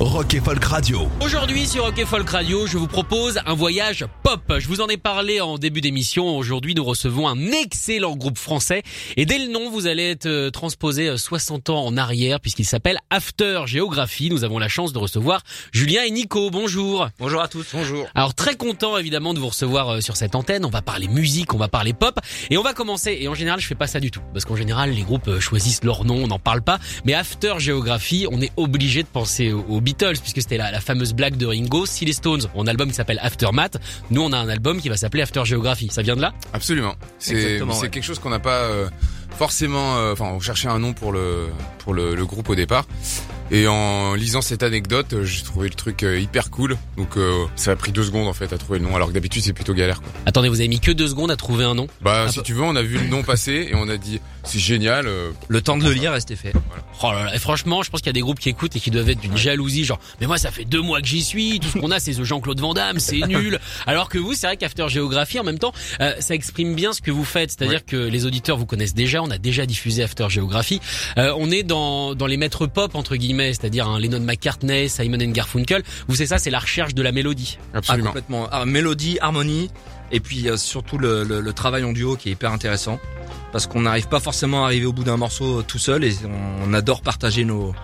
Rock 0.00 0.34
et 0.34 0.40
Folk 0.40 0.64
Radio. 0.64 1.08
Aujourd'hui 1.20 1.66
sur 1.66 1.82
Rock 1.82 1.98
et 1.98 2.04
Folk 2.06 2.30
Radio, 2.30 2.68
je 2.68 2.78
vous 2.78 2.86
propose 2.86 3.40
un 3.44 3.54
voyage 3.54 4.06
pop. 4.22 4.40
Je 4.56 4.68
vous 4.68 4.80
en 4.80 4.86
ai 4.86 4.96
parlé 4.96 5.40
en 5.40 5.58
début 5.58 5.80
d'émission. 5.80 6.36
Aujourd'hui, 6.36 6.76
nous 6.76 6.84
recevons 6.84 7.26
un 7.26 7.50
excellent 7.50 8.14
groupe 8.14 8.38
français. 8.38 8.84
Et 9.16 9.26
dès 9.26 9.38
le 9.38 9.50
nom, 9.50 9.70
vous 9.70 9.88
allez 9.88 10.08
être 10.10 10.26
euh, 10.26 10.50
transposé 10.50 11.18
60 11.18 11.70
ans 11.70 11.84
en 11.84 11.96
arrière 11.96 12.38
puisqu'il 12.38 12.64
s'appelle 12.64 12.98
After 13.10 13.62
Géographie. 13.66 14.30
Nous 14.30 14.44
avons 14.44 14.60
la 14.60 14.68
chance 14.68 14.92
de 14.92 14.98
recevoir 15.00 15.42
Julien 15.72 16.04
et 16.04 16.12
Nico. 16.12 16.48
Bonjour. 16.50 17.08
Bonjour 17.18 17.42
à 17.42 17.48
tous. 17.48 17.66
Bonjour. 17.72 18.06
Alors 18.14 18.34
très 18.34 18.54
content 18.54 18.98
évidemment 18.98 19.34
de 19.34 19.40
vous 19.40 19.48
recevoir 19.48 19.94
euh, 19.94 20.00
sur 20.00 20.16
cette 20.16 20.36
antenne. 20.36 20.64
On 20.64 20.70
va 20.70 20.80
parler 20.80 21.08
musique, 21.08 21.54
on 21.54 21.58
va 21.58 21.66
parler 21.66 21.92
pop 21.92 22.20
et 22.50 22.56
on 22.56 22.62
va 22.62 22.72
commencer. 22.72 23.18
Et 23.20 23.26
en 23.26 23.34
général, 23.34 23.58
je 23.58 23.66
fais 23.66 23.74
pas 23.74 23.88
ça 23.88 23.98
du 23.98 24.12
tout 24.12 24.22
parce 24.32 24.44
qu'en 24.44 24.56
général, 24.56 24.92
les 24.92 25.02
groupes 25.02 25.26
euh, 25.26 25.40
choisissent 25.40 25.82
leur 25.82 26.04
nom, 26.04 26.22
on 26.22 26.28
n'en 26.28 26.38
parle 26.38 26.62
pas. 26.62 26.78
Mais 27.04 27.14
After 27.14 27.54
Géographie, 27.58 28.28
on 28.30 28.40
est 28.40 28.52
obligé 28.56 29.02
de 29.02 29.08
penser 29.08 29.50
aux 29.50 29.80
Beatles 29.88 30.18
puisque 30.20 30.42
c'était 30.42 30.58
la, 30.58 30.70
la, 30.70 30.80
fameuse 30.80 31.14
blague 31.14 31.36
de 31.36 31.46
Ringo. 31.46 31.86
Si 31.86 32.04
les 32.04 32.12
Stones 32.12 32.42
ont 32.54 32.62
un 32.62 32.66
album 32.66 32.88
qui 32.88 32.94
s'appelle 32.94 33.18
Aftermath, 33.22 33.78
nous 34.10 34.22
on 34.22 34.32
a 34.32 34.38
un 34.38 34.48
album 34.48 34.80
qui 34.80 34.88
va 34.90 34.96
s'appeler 34.96 35.22
After 35.22 35.44
Geography. 35.44 35.88
Ça 35.90 36.02
vient 36.02 36.16
de 36.16 36.20
là? 36.20 36.34
Absolument. 36.52 36.94
C'est 37.18 37.62
ouais. 37.62 37.88
quelque 37.90 38.02
chose 38.02 38.18
qu'on 38.18 38.30
n'a 38.30 38.38
pas 38.38 38.60
euh, 38.64 38.88
forcément. 39.38 39.96
euh, 39.96 40.12
Enfin, 40.12 40.26
on 40.26 40.40
cherchait 40.40 40.68
un 40.68 40.78
nom 40.78 40.92
pour 40.92 41.12
le 41.12 41.48
pour 41.78 41.94
le, 41.94 42.14
le 42.14 42.26
groupe 42.26 42.48
au 42.50 42.54
départ. 42.54 42.84
Et 43.50 43.66
en 43.66 44.14
lisant 44.14 44.42
cette 44.42 44.62
anecdote, 44.62 45.12
euh, 45.14 45.24
j'ai 45.24 45.42
trouvé 45.42 45.68
le 45.68 45.74
truc 45.74 46.02
euh, 46.02 46.18
hyper 46.20 46.50
cool. 46.50 46.76
Donc 46.96 47.16
euh, 47.16 47.44
ça 47.56 47.70
a 47.72 47.76
pris 47.76 47.92
deux 47.92 48.02
secondes 48.02 48.28
en 48.28 48.32
fait 48.34 48.52
à 48.52 48.58
trouver 48.58 48.78
le 48.78 48.84
nom, 48.84 48.94
alors 48.94 49.08
que 49.08 49.14
d'habitude 49.14 49.42
c'est 49.42 49.52
plutôt 49.54 49.72
galère. 49.74 50.00
Quoi. 50.02 50.10
Attendez, 50.26 50.48
vous 50.48 50.60
avez 50.60 50.68
mis 50.68 50.80
que 50.80 50.90
deux 50.92 51.08
secondes 51.08 51.30
à 51.30 51.36
trouver 51.36 51.64
un 51.64 51.74
nom 51.74 51.86
Bah 52.02 52.24
Ah, 52.26 52.30
si 52.30 52.38
bah. 52.38 52.42
tu 52.44 52.52
veux, 52.52 52.62
on 52.62 52.76
a 52.76 52.82
vu 52.82 52.98
le 52.98 53.06
nom 53.08 53.22
passer 53.22 53.68
et 53.70 53.74
on 53.74 53.88
a 53.88 53.96
dit 53.96 54.20
c'est 54.44 54.58
génial. 54.58 55.06
euh, 55.06 55.30
Le 55.48 55.60
temps 55.62 55.76
de 55.78 55.84
le 55.84 55.92
lire 55.92 56.14
c'était 56.18 56.36
fait. 56.36 56.52
Oh 57.02 57.12
là 57.12 57.24
là, 57.26 57.34
et 57.34 57.38
franchement, 57.38 57.82
je 57.82 57.90
pense 57.90 58.00
qu'il 58.00 58.08
y 58.08 58.10
a 58.10 58.14
des 58.14 58.20
groupes 58.20 58.38
qui 58.40 58.48
écoutent 58.48 58.74
et 58.76 58.80
qui 58.80 58.90
doivent 58.90 59.08
être 59.08 59.20
d'une 59.20 59.36
jalousie, 59.36 59.84
genre, 59.84 60.00
mais 60.20 60.26
moi 60.26 60.36
ça 60.36 60.50
fait 60.50 60.64
deux 60.64 60.80
mois 60.82 61.00
que 61.00 61.06
j'y 61.06 61.22
suis, 61.22 61.60
tout 61.60 61.68
ce 61.68 61.78
qu'on 61.78 61.90
a 61.90 62.00
c'est 62.00 62.12
ce 62.12 62.24
Jean-Claude 62.24 62.60
Van 62.60 62.74
Damme, 62.74 62.98
c'est 62.98 63.20
nul. 63.28 63.58
Alors 63.86 64.08
que 64.08 64.18
vous, 64.18 64.34
c'est 64.34 64.46
vrai 64.46 64.56
qu'After 64.56 64.86
Géographie, 64.88 65.38
en 65.40 65.44
même 65.44 65.58
temps, 65.58 65.72
euh, 66.00 66.12
ça 66.20 66.34
exprime 66.34 66.74
bien 66.74 66.92
ce 66.92 67.00
que 67.00 67.10
vous 67.10 67.24
faites, 67.24 67.50
c'est-à-dire 67.52 67.84
que 67.86 67.96
les 67.96 68.26
auditeurs 68.26 68.58
vous 68.58 68.66
connaissent 68.66 68.94
déjà, 68.94 69.22
on 69.22 69.30
a 69.30 69.38
déjà 69.38 69.64
diffusé 69.64 70.02
After 70.02 70.26
Géographie. 70.28 70.80
Euh, 71.16 71.32
on 71.38 71.50
est 71.50 71.62
dans 71.62 72.14
dans 72.14 72.26
les 72.26 72.36
maîtres 72.36 72.66
pop 72.66 72.94
entre 72.94 73.16
guillemets, 73.16 73.37
c'est-à-dire 73.46 73.88
un 73.88 73.98
Lennon 73.98 74.20
McCartney, 74.20 74.88
Simon 74.88 75.18
and 75.20 75.30
Garfunkel. 75.32 75.82
Vous 76.08 76.14
c'est 76.16 76.26
ça, 76.26 76.38
c'est 76.38 76.50
la 76.50 76.58
recherche 76.58 76.94
de 76.94 77.02
la 77.02 77.12
mélodie. 77.12 77.58
Ah, 77.72 77.78
absolument. 77.78 78.06
complètement. 78.10 78.48
Ah, 78.52 78.64
mélodie, 78.66 79.18
harmonie, 79.20 79.70
et 80.12 80.20
puis 80.20 80.48
euh, 80.48 80.56
surtout 80.56 80.98
le, 80.98 81.24
le, 81.24 81.40
le 81.40 81.52
travail 81.52 81.84
en 81.84 81.92
duo 81.92 82.16
qui 82.16 82.28
est 82.28 82.32
hyper 82.32 82.52
intéressant. 82.52 82.98
Parce 83.52 83.66
qu'on 83.66 83.80
n'arrive 83.82 84.08
pas 84.08 84.20
forcément 84.20 84.64
à 84.64 84.66
arriver 84.66 84.84
au 84.86 84.92
bout 84.92 85.04
d'un 85.04 85.16
morceau 85.16 85.60
euh, 85.60 85.62
tout 85.62 85.78
seul 85.78 86.04
et 86.04 86.12
on, 86.24 86.70
on 86.70 86.74
adore 86.74 87.00
partager 87.00 87.44
nos... 87.44 87.74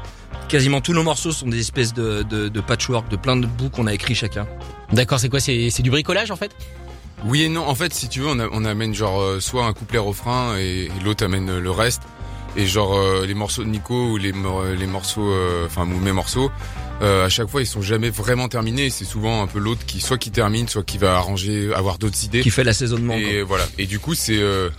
Quasiment 0.49 0.83
tous 0.83 0.93
nos 0.93 1.03
morceaux 1.03 1.33
sont 1.33 1.49
des 1.49 1.59
espèces 1.61 1.95
de, 1.95 2.23
de, 2.23 2.49
de 2.49 2.61
patchwork, 2.61 3.09
de 3.09 3.17
plein 3.17 3.35
de 3.37 3.47
bouts 3.47 3.71
qu'on 3.71 3.87
a 3.87 3.95
écrit 3.95 4.15
chacun. 4.15 4.47
D'accord, 4.93 5.19
c'est 5.19 5.31
quoi 5.31 5.41
C'est 5.41 5.81
du 5.81 5.91
bricolage 5.91 6.31
en 6.31 6.37
fait? 6.37 6.51
Oui 7.25 7.43
et 7.45 7.49
non. 7.49 7.67
En 7.67 7.75
fait, 7.75 7.95
si 7.95 8.09
tu 8.11 8.21
veux, 8.21 8.29
on, 8.29 8.39
a- 8.39 8.49
on 8.53 8.67
amène 8.67 8.95
genre 8.95 9.23
euh, 9.23 9.41
soit 9.41 9.65
un 9.65 9.73
couplet 9.73 9.99
refrain 9.99 10.59
et, 10.59 10.85
et 10.85 10.91
l'autre 11.03 11.25
amène 11.25 11.59
le 11.59 11.71
reste. 11.71 12.03
Et 12.57 12.67
genre 12.67 12.95
euh, 12.95 13.27
les 13.27 13.35
morceaux 13.35 13.65
de 13.65 13.69
Nico 13.69 14.11
ou 14.13 14.17
les 14.17 14.33
les 14.33 14.87
morceaux, 14.87 15.29
euh, 15.33 15.67
enfin 15.67 15.85
mes 15.87 16.13
morceaux, 16.13 16.51
euh, 17.03 17.27
à 17.27 17.29
chaque 17.29 17.49
fois 17.49 17.63
ils 17.63 17.67
sont 17.67 17.83
jamais 17.83 18.11
vraiment 18.11 18.49
terminés. 18.49 18.91
C'est 18.91 19.05
souvent 19.05 19.43
un 19.43 19.47
peu 19.47 19.59
l'autre 19.59 19.85
qui 19.87 20.01
soit 20.01 20.19
qui 20.19 20.31
termine, 20.31 20.69
soit 20.69 20.85
qui 20.85 20.99
va 20.99 21.17
arranger, 21.17 21.73
avoir 21.75 21.99
d'autres 21.99 22.25
idées. 22.25 22.43
Qui 22.43 22.51
fait 22.51 22.65
l'assaisonnement. 22.65 23.15
Et 23.15 23.43
voilà. 23.43 23.65
Et 23.79 23.87
du 23.87 23.99
coup, 23.99 24.15
c'est 24.15 24.39
euh, 24.39 24.71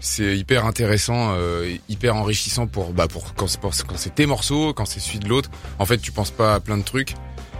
c'est 0.00 0.36
hyper 0.36 0.66
intéressant, 0.66 1.34
euh, 1.34 1.76
hyper 1.88 2.16
enrichissant 2.16 2.66
pour 2.66 2.92
bah 2.92 3.06
pour 3.06 3.34
quand 3.34 3.46
c'est 3.46 3.60
quand 3.60 3.96
c'est 3.96 4.14
tes 4.14 4.26
morceaux, 4.26 4.72
quand 4.72 4.84
c'est 4.84 5.00
celui 5.00 5.20
de 5.20 5.28
l'autre. 5.28 5.50
En 5.78 5.86
fait, 5.86 5.98
tu 5.98 6.10
penses 6.10 6.32
pas 6.32 6.54
à 6.54 6.60
plein 6.60 6.78
de 6.78 6.84
trucs, 6.84 7.14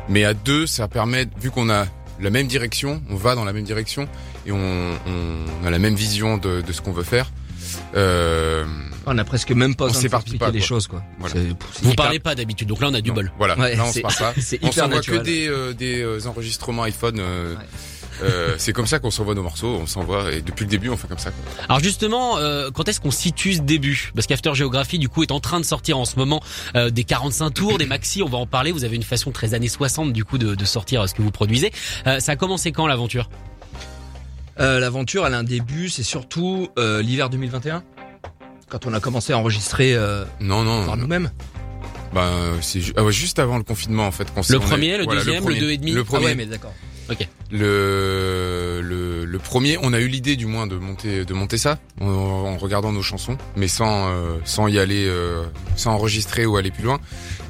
mais 0.09 0.25
à 0.25 0.34
deux, 0.34 0.66
ça 0.66 0.88
permet 0.88 1.28
vu 1.41 1.50
qu'on 1.50 1.70
a 1.70 1.86
la 2.19 2.30
même 2.30 2.48
direction, 2.48 3.03
on 3.09 3.16
va 3.16 3.34
dans 3.34 3.44
la 3.44 3.53
même 3.53 3.64
direction 3.64 4.09
et 4.47 4.53
on, 4.53 4.59
on 4.62 5.66
a 5.66 5.70
la 5.70 5.78
même 5.78 5.94
vision 5.94 6.36
de, 6.36 6.60
de 6.60 6.72
ce 6.72 6.82
qu'on 6.82 6.92
veut 6.92 7.04
faire. 7.04 7.30
Euh, 7.94 8.65
On 9.06 9.16
a 9.19 9.25
presque 9.25 9.50
même 9.53 9.75
pas 9.75 9.87
On 9.87 9.93
s'éparpille 9.93 10.38
pas, 10.38 10.50
les 10.50 10.59
quoi. 10.59 10.66
choses 10.69 10.87
quoi. 10.87 11.03
Voilà. 11.19 11.34
C'est- 11.34 11.48
c'est 11.72 11.82
Vous 11.84 11.91
hyper- 11.93 12.04
parlez 12.04 12.19
pas 12.21 12.34
d'habitude, 12.34 12.69
donc 12.69 12.81
là 12.81 12.88
on 12.91 12.94
a 12.94 13.00
du 13.00 13.09
non, 13.10 13.15
bol. 13.16 13.32
Voilà, 13.38 13.56
Ouais, 13.59 13.75
là 13.76 13.84
on 13.87 13.93
c'est- 13.93 13.98
se 13.98 14.03
parle 14.03 14.15
pas. 14.16 14.34
C'est 14.41 14.59
On 14.62 14.71
s'envoie 14.72 15.00
que 15.00 15.16
des 15.16 15.48
euh, 15.48 15.72
des 15.72 16.03
euh, 16.03 16.21
enregistrements 16.26 16.82
iPhone. 16.84 17.19
euh, 17.19 17.54
Ouais. 17.54 17.60
euh, 18.22 18.54
c'est 18.59 18.75
comme 18.75 18.87
ça 18.87 18.98
qu'on 18.98 19.10
s'envoie 19.10 19.34
nos 19.34 19.43
morceaux, 19.43 19.78
on 19.81 19.87
s'envoie 19.87 20.31
et 20.32 20.43
depuis 20.43 20.65
le 20.65 20.71
début 20.71 20.91
on 20.91 20.97
fait 20.98 21.09
comme 21.09 21.19
ça. 21.19 21.31
Quoi. 21.31 21.65
Alors 21.69 21.81
justement, 21.81 22.37
euh, 22.38 22.71
quand 22.71 22.87
est-ce 22.88 23.00
qu'on 23.00 23.10
situe 23.10 23.54
ce 23.54 23.62
début? 23.62 24.10
Parce 24.15 24.27
qu'After 24.27 24.54
Géographie, 24.54 24.98
du 24.98 25.09
coup, 25.09 25.22
est 25.22 25.32
en 25.32 25.41
train 25.41 25.59
de 25.59 25.65
sortir 25.65 25.97
en 25.98 26.04
ce 26.04 26.16
moment 26.16 26.42
euh, 26.77 26.91
des 26.91 27.04
45 27.04 27.50
tours, 27.50 27.78
des 27.78 27.87
maxi, 27.87 28.22
on 28.22 28.28
va 28.28 28.37
en 28.38 28.47
parler. 28.47 28.72
Vous 28.72 28.84
avez 28.84 28.97
une 28.97 29.03
façon 29.03 29.31
très 29.32 29.54
années 29.54 29.69
60, 29.69 30.12
du 30.12 30.25
coup, 30.25 30.37
de, 30.37 30.54
de 30.54 30.65
sortir 30.66 31.09
ce 31.09 31.15
que 31.15 31.22
vous 31.22 31.31
produisez. 31.31 31.72
Euh, 32.06 32.21
ça 32.21 32.32
a 32.32 32.37
commencé 32.37 32.72
quand 32.72 32.87
l'aventure? 32.87 33.31
L'aventure, 34.60 35.26
elle 35.26 35.34
a 35.34 35.38
un 35.38 35.43
début, 35.44 35.88
c'est 35.88 36.03
surtout 36.03 36.69
euh, 36.78 37.03
l'hiver 37.03 37.31
2021. 37.31 37.82
Quand 38.69 38.87
on 38.87 38.93
a 38.94 39.00
commencé 39.00 39.32
à 39.32 39.38
enregistrer 39.38 39.94
euh, 39.94 40.25
Non 40.41 40.62
non. 40.62 40.87
par 40.87 40.97
nous-mêmes. 40.97 41.31
Bah, 42.15 42.31
c'est 42.60 42.81
ju- 42.81 42.93
ah 42.97 43.04
ouais, 43.04 43.12
juste 43.12 43.38
avant 43.38 43.56
le 43.56 43.62
confinement 43.65 44.06
en 44.06 44.10
fait. 44.10 44.32
qu'on 44.32 44.43
s'est- 44.43 44.53
Le 44.54 44.59
est- 44.60 44.62
premier, 44.65 44.97
le 44.98 45.04
voilà, 45.04 45.21
deuxième, 45.21 45.37
le 45.43 45.47
premier. 45.47 45.60
deux 45.60 45.71
et 45.71 45.76
demi 45.78 45.93
Le 45.93 46.00
Ah 46.00 46.04
premier, 46.04 46.25
ouais, 46.26 46.34
mais 46.34 46.47
d'accord. 46.47 46.75
le, 47.50 48.81
le 48.82 49.25
le 49.25 49.38
premier, 49.38 49.78
on 49.82 49.93
a 49.93 50.00
eu 50.00 50.09
l'idée 50.09 50.37
du 50.37 50.47
moins 50.47 50.66
de 50.66 50.77
monter 50.77 51.25
de 51.25 51.34
monter 51.34 51.56
ça 51.59 51.78
en, 52.00 52.06
en 52.09 52.56
regardant 52.56 52.92
nos 52.92 53.03
chansons, 53.03 53.37
mais 53.56 53.69
sans 53.69 54.09
euh, 54.10 54.37
sans 54.44 54.66
y 54.69 54.78
aller, 54.78 55.06
euh, 55.06 55.44
sans 55.77 55.92
enregistrer 55.92 56.47
ou 56.47 56.56
aller 56.56 56.71
plus 56.71 56.82
loin. 56.84 57.00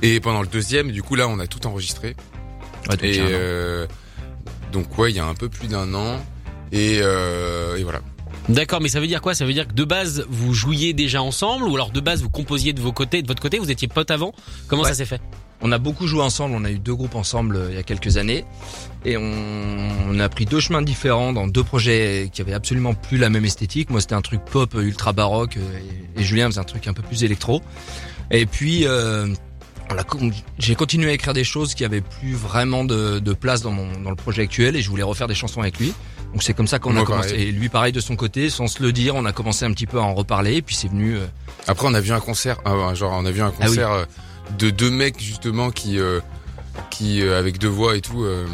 Et 0.02 0.20
pendant 0.20 0.42
le 0.42 0.48
deuxième, 0.48 0.90
du 0.92 1.02
coup 1.02 1.14
là, 1.14 1.26
on 1.28 1.38
a 1.38 1.46
tout 1.46 1.66
enregistré. 1.66 2.14
Ouais, 2.88 2.96
donc, 2.96 3.04
Et 3.04 3.18
euh, 3.20 3.86
donc 4.72 4.96
ouais, 4.98 5.10
il 5.10 5.16
y 5.16 5.20
a 5.20 5.26
un 5.26 5.34
peu 5.34 5.48
plus 5.48 5.68
d'un 5.68 5.92
an. 5.94 6.18
Et, 6.72 7.00
euh, 7.02 7.76
et 7.76 7.82
voilà. 7.82 8.00
D'accord, 8.48 8.80
mais 8.80 8.88
ça 8.88 9.00
veut 9.00 9.06
dire 9.06 9.20
quoi? 9.20 9.34
Ça 9.34 9.44
veut 9.44 9.52
dire 9.52 9.68
que 9.68 9.74
de 9.74 9.84
base, 9.84 10.24
vous 10.28 10.54
jouiez 10.54 10.92
déjà 10.92 11.22
ensemble 11.22 11.64
ou 11.68 11.74
alors 11.74 11.90
de 11.90 12.00
base, 12.00 12.22
vous 12.22 12.30
composiez 12.30 12.72
de 12.72 12.80
vos 12.80 12.92
côtés, 12.92 13.22
de 13.22 13.28
votre 13.28 13.42
côté, 13.42 13.58
vous 13.58 13.70
étiez 13.70 13.86
potes 13.86 14.10
avant? 14.10 14.32
Comment 14.66 14.82
Ouais. 14.82 14.88
ça 14.88 14.94
s'est 14.94 15.04
fait? 15.04 15.20
On 15.62 15.72
a 15.72 15.78
beaucoup 15.78 16.06
joué 16.06 16.22
ensemble, 16.22 16.54
on 16.56 16.64
a 16.64 16.70
eu 16.70 16.78
deux 16.78 16.94
groupes 16.94 17.14
ensemble 17.16 17.54
euh, 17.56 17.68
il 17.70 17.76
y 17.76 17.78
a 17.78 17.82
quelques 17.82 18.16
années 18.16 18.46
et 19.04 19.18
on, 19.18 19.34
on 20.08 20.18
a 20.18 20.28
pris 20.30 20.46
deux 20.46 20.58
chemins 20.58 20.80
différents 20.80 21.34
dans 21.34 21.46
deux 21.46 21.62
projets 21.62 22.30
qui 22.32 22.40
avaient 22.40 22.54
absolument 22.54 22.94
plus 22.94 23.18
la 23.18 23.28
même 23.28 23.44
esthétique. 23.44 23.90
Moi 23.90 24.00
c'était 24.00 24.14
un 24.14 24.22
truc 24.22 24.40
pop 24.42 24.74
euh, 24.74 24.80
ultra 24.80 25.12
baroque 25.12 25.58
et, 25.58 26.20
et 26.20 26.24
Julien 26.24 26.46
faisait 26.46 26.60
un 26.60 26.64
truc 26.64 26.88
un 26.88 26.94
peu 26.94 27.02
plus 27.02 27.24
électro. 27.24 27.60
Et 28.30 28.46
puis 28.46 28.86
euh, 28.86 29.26
on 29.90 29.98
a 29.98 30.02
con- 30.02 30.30
j'ai 30.58 30.74
continué 30.76 31.10
à 31.10 31.12
écrire 31.12 31.34
des 31.34 31.44
choses 31.44 31.74
qui 31.74 31.84
avaient 31.84 32.00
plus 32.00 32.32
vraiment 32.34 32.84
de, 32.84 33.18
de 33.18 33.32
place 33.34 33.60
dans, 33.60 33.72
mon, 33.72 34.00
dans 34.00 34.10
le 34.10 34.16
projet 34.16 34.42
actuel 34.42 34.76
et 34.76 34.80
je 34.80 34.88
voulais 34.88 35.02
refaire 35.02 35.28
des 35.28 35.34
chansons 35.34 35.60
avec 35.60 35.78
lui. 35.78 35.92
Donc 36.32 36.42
c'est 36.42 36.54
comme 36.54 36.66
ça 36.68 36.78
qu'on 36.78 36.96
a 36.96 37.02
commencé. 37.04 37.30
pareil. 37.30 37.48
Et 37.48 37.52
lui 37.52 37.68
pareil 37.68 37.92
de 37.92 38.00
son 38.00 38.14
côté, 38.16 38.50
sans 38.50 38.66
se 38.68 38.82
le 38.82 38.92
dire, 38.92 39.14
on 39.16 39.24
a 39.24 39.32
commencé 39.32 39.64
un 39.64 39.72
petit 39.72 39.86
peu 39.86 39.98
à 39.98 40.02
en 40.02 40.14
reparler 40.14 40.56
et 40.56 40.62
puis 40.62 40.74
c'est 40.76 40.88
venu. 40.88 41.16
euh, 41.16 41.26
Après, 41.66 41.86
on 41.88 41.94
a 41.94 42.00
vu 42.00 42.12
un 42.12 42.20
concert, 42.20 42.58
ah, 42.64 42.94
genre 42.94 43.12
on 43.16 43.26
a 43.26 43.30
vu 43.30 43.42
un 43.42 43.46
Ah 43.48 43.52
oui. 43.62 43.66
concert 43.66 43.90
euh, 43.90 44.04
de 44.58 44.70
deux 44.70 44.90
mecs 44.90 45.20
justement 45.20 45.70
qui 45.70 45.98
euh, 45.98 46.20
qui 46.90 47.22
euh, 47.22 47.38
avec 47.38 47.58
deux 47.58 47.68
voix 47.68 47.96
et 47.96 48.00
tout. 48.00 48.22
euh, 48.24 48.46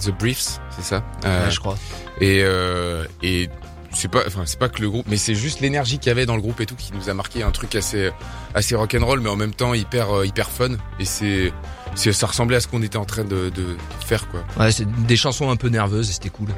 The 0.00 0.10
Briefs, 0.18 0.58
c'est 0.76 0.82
ça. 0.84 1.04
Ouais, 1.24 1.50
je 1.50 1.60
crois. 1.60 1.76
Et 2.20 2.40
euh, 2.42 3.04
et 3.22 3.48
c'est 3.92 4.08
pas 4.08 4.22
enfin 4.26 4.42
c'est 4.46 4.58
pas 4.58 4.68
que 4.68 4.80
le 4.80 4.88
groupe 4.90 5.06
mais 5.08 5.16
c'est 5.16 5.34
juste 5.34 5.60
l'énergie 5.60 5.98
qu'il 5.98 6.08
y 6.08 6.12
avait 6.12 6.26
dans 6.26 6.36
le 6.36 6.42
groupe 6.42 6.60
et 6.60 6.66
tout 6.66 6.76
qui 6.76 6.92
nous 6.94 7.08
a 7.08 7.14
marqué 7.14 7.42
un 7.42 7.50
truc 7.50 7.74
assez 7.74 8.10
assez 8.54 8.74
rock 8.76 8.96
and 8.98 9.04
roll 9.04 9.20
mais 9.20 9.28
en 9.28 9.36
même 9.36 9.54
temps 9.54 9.74
hyper 9.74 10.18
euh, 10.18 10.26
hyper 10.26 10.48
fun 10.50 10.70
et 10.98 11.04
c'est 11.04 11.52
c'est 11.94 12.12
ça 12.12 12.26
ressemblait 12.28 12.56
à 12.56 12.60
ce 12.60 12.68
qu'on 12.68 12.82
était 12.82 12.98
en 12.98 13.04
train 13.04 13.24
de, 13.24 13.50
de 13.50 13.76
faire 14.06 14.28
quoi. 14.28 14.44
Ouais, 14.58 14.70
c'est 14.70 14.86
des 15.06 15.16
chansons 15.16 15.50
un 15.50 15.56
peu 15.56 15.68
nerveuses 15.68 16.08
et 16.10 16.12
c'était 16.12 16.28
cool. 16.28 16.48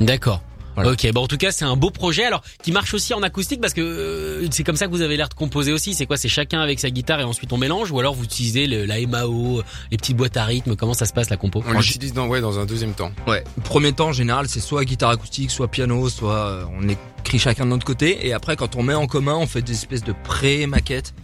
D'accord. 0.00 0.42
Voilà. 0.76 0.92
Ok, 0.92 1.10
bon 1.12 1.22
en 1.22 1.26
tout 1.26 1.36
cas 1.38 1.50
c'est 1.50 1.64
un 1.64 1.74
beau 1.74 1.90
projet 1.90 2.24
alors 2.24 2.42
qui 2.62 2.70
marche 2.70 2.94
aussi 2.94 3.12
en 3.14 3.22
acoustique 3.22 3.60
parce 3.60 3.72
que 3.74 3.80
euh, 3.80 4.46
c'est 4.52 4.62
comme 4.62 4.76
ça 4.76 4.86
que 4.86 4.92
vous 4.92 5.00
avez 5.00 5.16
l'air 5.16 5.28
de 5.28 5.34
composer 5.34 5.72
aussi. 5.72 5.94
C'est 5.94 6.06
quoi 6.06 6.16
C'est 6.16 6.28
chacun 6.28 6.60
avec 6.60 6.78
sa 6.78 6.90
guitare 6.90 7.18
et 7.20 7.24
ensuite 7.24 7.52
on 7.52 7.56
mélange 7.58 7.90
ou 7.90 7.98
alors 7.98 8.14
vous 8.14 8.24
utilisez 8.24 8.66
le- 8.66 8.84
la 8.84 9.00
MAO, 9.06 9.62
les 9.90 9.96
petites 9.96 10.16
boîtes 10.16 10.36
à 10.36 10.44
rythme. 10.44 10.76
Comment 10.76 10.94
ça 10.94 11.06
se 11.06 11.12
passe 11.12 11.30
la 11.30 11.36
compo? 11.36 11.64
On 11.66 11.72
l'utilise 11.72 12.12
dans 12.12 12.26
ouais 12.28 12.40
dans 12.40 12.58
un 12.58 12.66
deuxième 12.66 12.92
temps. 12.92 13.10
Ouais. 13.26 13.42
Premier 13.64 13.92
temps, 13.92 14.08
en 14.08 14.12
général, 14.12 14.48
c'est 14.48 14.60
soit 14.60 14.84
guitare 14.84 15.10
acoustique, 15.10 15.50
soit 15.50 15.68
piano, 15.68 16.08
soit 16.08 16.34
euh, 16.34 16.64
on 16.78 16.88
écrit 16.88 17.38
chacun 17.38 17.64
de 17.64 17.70
notre 17.70 17.86
côté. 17.86 18.26
Et 18.26 18.32
après, 18.32 18.54
quand 18.56 18.76
on 18.76 18.82
met 18.82 18.94
en 18.94 19.06
commun, 19.06 19.34
on 19.36 19.46
fait 19.46 19.62
des 19.62 19.72
espèces 19.72 20.04
de 20.04 20.12
pré-maquettes 20.24 21.14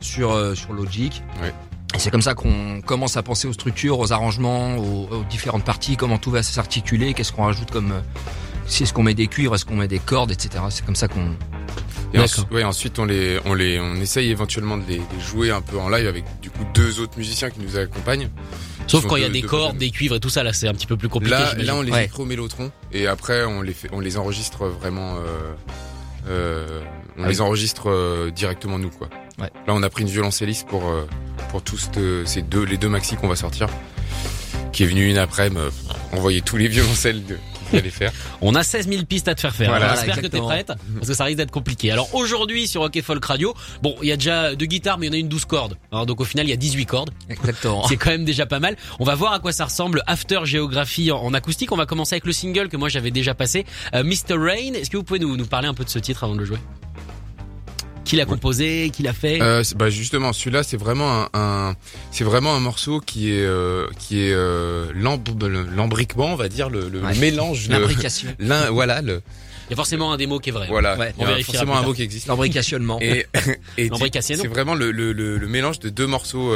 sur 0.00 0.30
euh, 0.32 0.54
sur 0.54 0.72
Logic. 0.72 1.22
Ouais. 1.42 1.52
Et 1.94 1.98
c'est 1.98 2.10
comme 2.10 2.22
ça 2.22 2.34
qu'on 2.34 2.80
commence 2.80 3.16
à 3.18 3.22
penser 3.22 3.46
aux 3.48 3.52
structures, 3.52 3.98
aux 3.98 4.12
arrangements, 4.12 4.76
aux, 4.78 5.08
aux 5.10 5.24
différentes 5.28 5.64
parties, 5.64 5.96
comment 5.96 6.16
tout 6.16 6.30
va 6.30 6.42
s'articuler, 6.42 7.12
qu'est-ce 7.12 7.32
qu'on 7.32 7.44
rajoute 7.44 7.70
comme, 7.70 7.92
euh, 7.92 8.00
si 8.66 8.82
est-ce 8.84 8.92
qu'on 8.92 9.02
met 9.02 9.14
des 9.14 9.26
cuivres, 9.26 9.54
est-ce 9.54 9.64
qu'on 9.64 9.76
met 9.76 9.88
des 9.88 9.98
cordes, 9.98 10.30
etc. 10.30 10.62
C'est 10.70 10.84
comme 10.84 10.96
ça 10.96 11.08
qu'on. 11.08 11.20
Et 12.14 12.18
D'accord. 12.18 12.24
ensuite, 12.24 12.50
ouais, 12.52 12.64
ensuite 12.64 12.98
on 12.98 13.04
les, 13.06 13.38
on 13.46 13.54
les, 13.54 13.80
on 13.80 13.94
essaye 13.96 14.30
éventuellement 14.30 14.76
de 14.76 14.84
les, 14.86 14.96
les 14.98 15.20
jouer 15.26 15.50
un 15.50 15.62
peu 15.62 15.78
en 15.78 15.88
live 15.88 16.06
avec 16.06 16.24
du 16.42 16.50
coup 16.50 16.64
deux 16.74 17.00
autres 17.00 17.16
musiciens 17.16 17.48
qui 17.50 17.60
nous 17.60 17.76
accompagnent. 17.78 18.28
Sauf 18.86 19.06
quand 19.06 19.16
il 19.16 19.22
y 19.22 19.24
a 19.24 19.30
des 19.30 19.40
de- 19.40 19.46
de 19.46 19.50
cordes, 19.50 19.78
des 19.78 19.90
cuivres 19.90 20.16
et 20.16 20.20
tout 20.20 20.28
ça, 20.28 20.42
là 20.42 20.52
c'est 20.52 20.68
un 20.68 20.74
petit 20.74 20.86
peu 20.86 20.96
plus 20.98 21.08
compliqué. 21.08 21.34
Là, 21.34 21.54
là, 21.56 21.74
on 21.74 21.80
les 21.82 21.90
Ouais. 21.92 22.02
micro 22.02 22.24
mélotron 22.26 22.70
et 22.92 23.06
après 23.06 23.44
on 23.44 23.62
les 23.62 23.72
fait, 23.72 23.88
on 23.92 24.00
les 24.00 24.18
enregistre 24.18 24.66
vraiment, 24.66 25.16
euh, 25.16 25.20
euh, 26.28 26.82
on 27.16 27.24
Ah 27.24 27.28
les 27.28 27.36
oui. 27.36 27.46
enregistre 27.46 27.88
euh, 27.88 28.30
directement 28.30 28.78
nous 28.78 28.90
quoi. 28.90 29.08
Ouais. 29.38 29.50
Là, 29.66 29.72
on 29.74 29.82
a 29.82 29.88
pris 29.88 30.02
une 30.02 30.08
violoncelliste 30.10 30.68
pour 30.68 30.86
euh, 30.88 31.06
pour 31.50 31.62
tous 31.62 31.88
ces 32.26 32.42
deux, 32.42 32.64
les 32.64 32.76
deux 32.76 32.88
maxi 32.90 33.16
qu'on 33.16 33.28
va 33.28 33.36
sortir, 33.36 33.68
qui 34.72 34.82
est 34.82 34.86
venue 34.86 35.08
une 35.08 35.18
après 35.18 35.48
me 35.48 35.70
envoyer 36.12 36.42
tous 36.42 36.56
les 36.58 36.68
violoncelles 36.68 37.24
de, 37.24 37.38
faire. 37.80 38.12
On 38.40 38.54
a 38.54 38.62
16 38.62 38.88
000 38.88 39.04
pistes 39.04 39.28
à 39.28 39.34
te 39.34 39.40
faire 39.40 39.54
faire. 39.54 39.70
Voilà. 39.70 39.86
Alors, 39.86 39.96
J'espère 39.96 40.22
que 40.22 40.26
t'es 40.26 40.40
prête, 40.40 40.66
parce 40.66 41.08
que 41.08 41.14
ça 41.14 41.24
risque 41.24 41.38
d'être 41.38 41.50
compliqué. 41.50 41.90
Alors 41.90 42.14
aujourd'hui 42.14 42.68
sur 42.68 42.82
Rock 42.82 43.00
Folk 43.02 43.24
Radio, 43.24 43.54
bon, 43.82 43.96
il 44.02 44.08
y 44.08 44.12
a 44.12 44.16
déjà 44.16 44.54
deux 44.54 44.66
guitares, 44.66 44.98
mais 44.98 45.06
il 45.06 45.08
y 45.08 45.12
en 45.12 45.16
a 45.16 45.18
une 45.18 45.28
12 45.28 45.44
cordes. 45.44 45.76
Alors, 45.90 46.06
donc 46.06 46.20
au 46.20 46.24
final, 46.24 46.46
il 46.46 46.50
y 46.50 46.52
a 46.52 46.56
18 46.56 46.86
cordes. 46.86 47.10
Exactement. 47.28 47.84
C'est 47.88 47.96
quand 47.96 48.10
même 48.10 48.24
déjà 48.24 48.46
pas 48.46 48.60
mal. 48.60 48.76
On 48.98 49.04
va 49.04 49.14
voir 49.14 49.32
à 49.32 49.40
quoi 49.40 49.52
ça 49.52 49.64
ressemble 49.64 50.02
After 50.06 50.40
Géographie 50.44 51.10
en, 51.10 51.18
en 51.18 51.34
acoustique. 51.34 51.72
On 51.72 51.76
va 51.76 51.86
commencer 51.86 52.14
avec 52.14 52.26
le 52.26 52.32
single 52.32 52.68
que 52.68 52.76
moi 52.76 52.88
j'avais 52.88 53.10
déjà 53.10 53.34
passé, 53.34 53.64
euh, 53.94 54.02
Mr. 54.04 54.36
Rain. 54.36 54.74
Est-ce 54.74 54.90
que 54.90 54.96
vous 54.96 55.04
pouvez 55.04 55.20
nous, 55.20 55.36
nous 55.36 55.46
parler 55.46 55.68
un 55.68 55.74
peu 55.74 55.84
de 55.84 55.90
ce 55.90 55.98
titre 55.98 56.24
avant 56.24 56.34
de 56.34 56.40
le 56.40 56.44
jouer? 56.44 56.58
Qui 58.04 58.16
l'a 58.16 58.24
composé 58.24 58.90
Qui 58.90 59.02
l'a 59.02 59.12
fait 59.12 59.40
Euh, 59.40 59.62
bah 59.76 59.88
justement, 59.90 60.32
celui-là, 60.32 60.62
c'est 60.62 60.76
vraiment 60.76 61.22
un, 61.22 61.28
un- 61.34 61.74
c'est 62.10 62.24
vraiment 62.24 62.54
un 62.54 62.60
morceau 62.60 63.00
qui 63.00 63.30
est 63.32 63.44
euh, 63.44 63.86
qui 63.98 64.20
est 64.20 64.32
euh, 64.32 64.86
l'emb- 64.94 65.42
le- 65.46 65.64
l'embriquement, 65.74 66.26
on 66.32 66.36
va 66.36 66.48
dire 66.48 66.68
le, 66.68 66.88
le 66.88 67.00
Ouais. 67.00 67.16
mélange, 67.18 67.68
L'imbrication. 67.68 68.28
l'un, 68.38 68.70
voilà, 68.70 69.02
le, 69.02 69.22
Il 69.68 69.70
y 69.70 69.72
a 69.74 69.76
forcément 69.76 70.12
un 70.12 70.16
démo 70.16 70.38
qui 70.40 70.50
est 70.50 70.52
vrai. 70.52 70.66
voilà, 70.68 70.96
Ouais, 70.98 71.12
il 71.18 71.22
y 71.22 71.26
on 71.26 71.28
a 71.30 71.38
forcément 71.42 71.76
un 71.76 71.82
mot 71.82 71.92
qui 71.94 72.02
existe. 72.02 72.26
L'embricationnement. 72.26 72.98
Et, 73.00 73.26
et 73.78 73.88
c'est 74.20 74.46
vraiment 74.48 74.74
le, 74.74 74.90
le, 74.90 75.12
le, 75.12 75.38
le 75.38 75.46
mélange 75.48 75.78
de 75.78 75.88
deux 75.88 76.06
morceaux. 76.06 76.52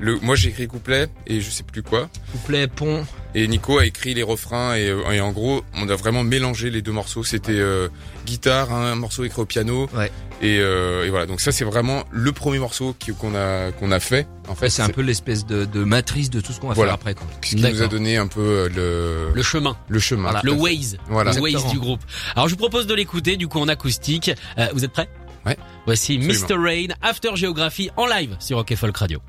Le, 0.00 0.18
moi, 0.20 0.34
j'ai 0.34 0.48
écrit 0.48 0.66
couplet 0.66 1.08
et 1.26 1.40
je 1.40 1.50
sais 1.50 1.62
plus 1.62 1.82
quoi. 1.82 2.08
Couplet, 2.32 2.66
pont. 2.66 3.06
Et 3.34 3.46
Nico 3.46 3.78
a 3.78 3.86
écrit 3.86 4.12
les 4.14 4.24
refrains 4.24 4.74
et, 4.74 4.88
euh, 4.88 5.08
et 5.12 5.20
en 5.20 5.30
gros, 5.30 5.62
on 5.74 5.88
a 5.88 5.94
vraiment 5.94 6.24
mélangé 6.24 6.68
les 6.70 6.82
deux 6.82 6.90
morceaux. 6.90 7.22
C'était 7.22 7.52
euh, 7.52 7.88
guitare, 8.26 8.72
un 8.72 8.96
morceau 8.96 9.22
écrit 9.24 9.42
au 9.42 9.46
piano. 9.46 9.88
Ouais. 9.94 10.10
Et, 10.42 10.58
euh, 10.58 11.06
et 11.06 11.10
voilà. 11.10 11.26
Donc 11.26 11.40
ça, 11.40 11.52
c'est 11.52 11.64
vraiment 11.64 12.02
le 12.10 12.32
premier 12.32 12.58
morceau 12.58 12.96
qu'on 13.20 13.34
a 13.36 13.70
qu'on 13.72 13.92
a 13.92 14.00
fait. 14.00 14.26
En 14.48 14.54
fait, 14.56 14.64
Ouais, 14.66 14.70
c'est 14.70 14.82
un 14.82 14.88
peu 14.88 15.02
l'espèce 15.02 15.46
de, 15.46 15.64
de 15.64 15.84
matrice 15.84 16.28
de 16.30 16.40
tout 16.40 16.52
ce 16.52 16.58
qu'on 16.60 16.68
va 16.68 16.74
Voilà. 16.74 16.92
faire 16.92 16.94
après. 16.94 17.14
Quoi. 17.14 17.26
ce 17.44 17.50
qui 17.50 17.56
nous 17.56 17.82
a 17.82 17.86
donné 17.86 18.16
un 18.16 18.26
peu 18.26 18.40
euh, 18.40 19.28
le 19.28 19.34
Le 19.34 19.42
chemin, 19.42 19.76
le 19.88 20.00
chemin. 20.00 20.22
Voilà. 20.30 20.40
le 20.42 20.52
Waze, 20.52 20.96
Voilà. 21.08 21.32
le 21.32 21.40
Waze 21.40 21.66
du 21.66 21.78
groupe. 21.78 22.00
Alors 22.34 22.48
je 22.48 22.54
vous 22.54 22.58
propose 22.58 22.86
de 22.88 22.94
l'écouter 22.94 23.36
du 23.36 23.46
coup 23.48 23.60
en 23.60 23.68
acoustique. 23.68 24.30
Euh, 24.58 24.66
vous 24.72 24.84
êtes 24.84 24.92
prêts? 24.92 25.08
Ouais. 25.46 25.56
Voici 25.86 26.16
Absolument. 26.16 26.46
Mr. 26.48 26.68
Rain, 26.68 26.86
After 27.00 27.30
Géographie 27.36 27.90
en 27.96 28.06
live 28.06 28.34
sur 28.40 28.56
Rock 28.56 28.74
Folk 28.74 28.96
Radio. 28.96 29.20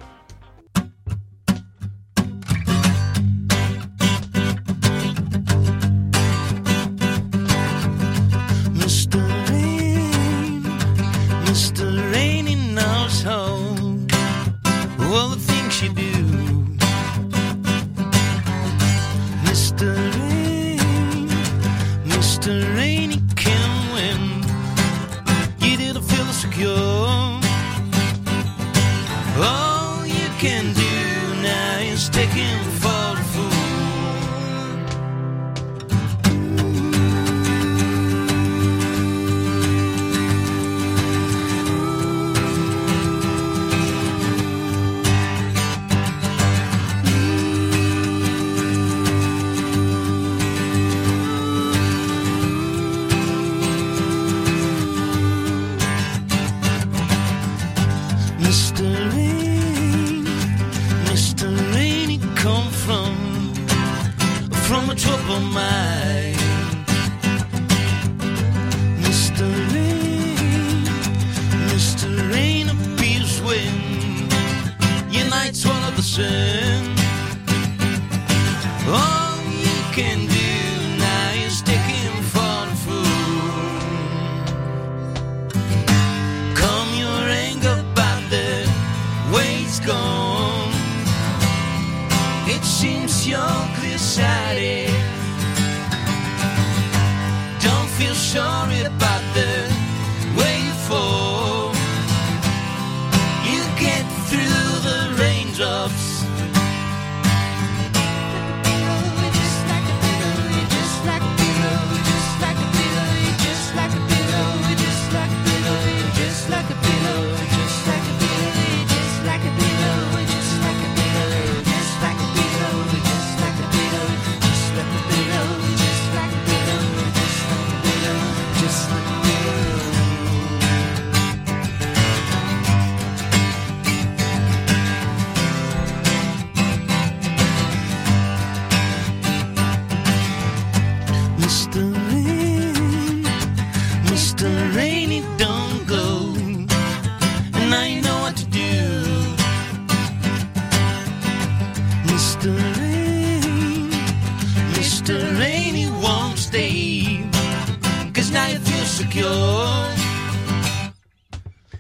Secure. 159.02 159.76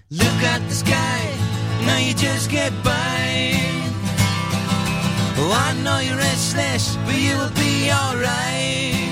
Look 0.09 0.39
at 0.53 0.61
the 0.69 0.75
sky, 0.85 1.21
now 1.85 1.99
you 2.05 2.13
just 2.13 2.49
get 2.49 2.71
by. 2.83 3.53
Oh, 5.39 5.51
I 5.67 5.69
know 5.83 5.99
you're 5.99 6.17
restless, 6.17 6.97
but 7.05 7.17
you 7.25 7.33
will 7.39 7.55
be 7.67 7.75
alright. 7.99 9.09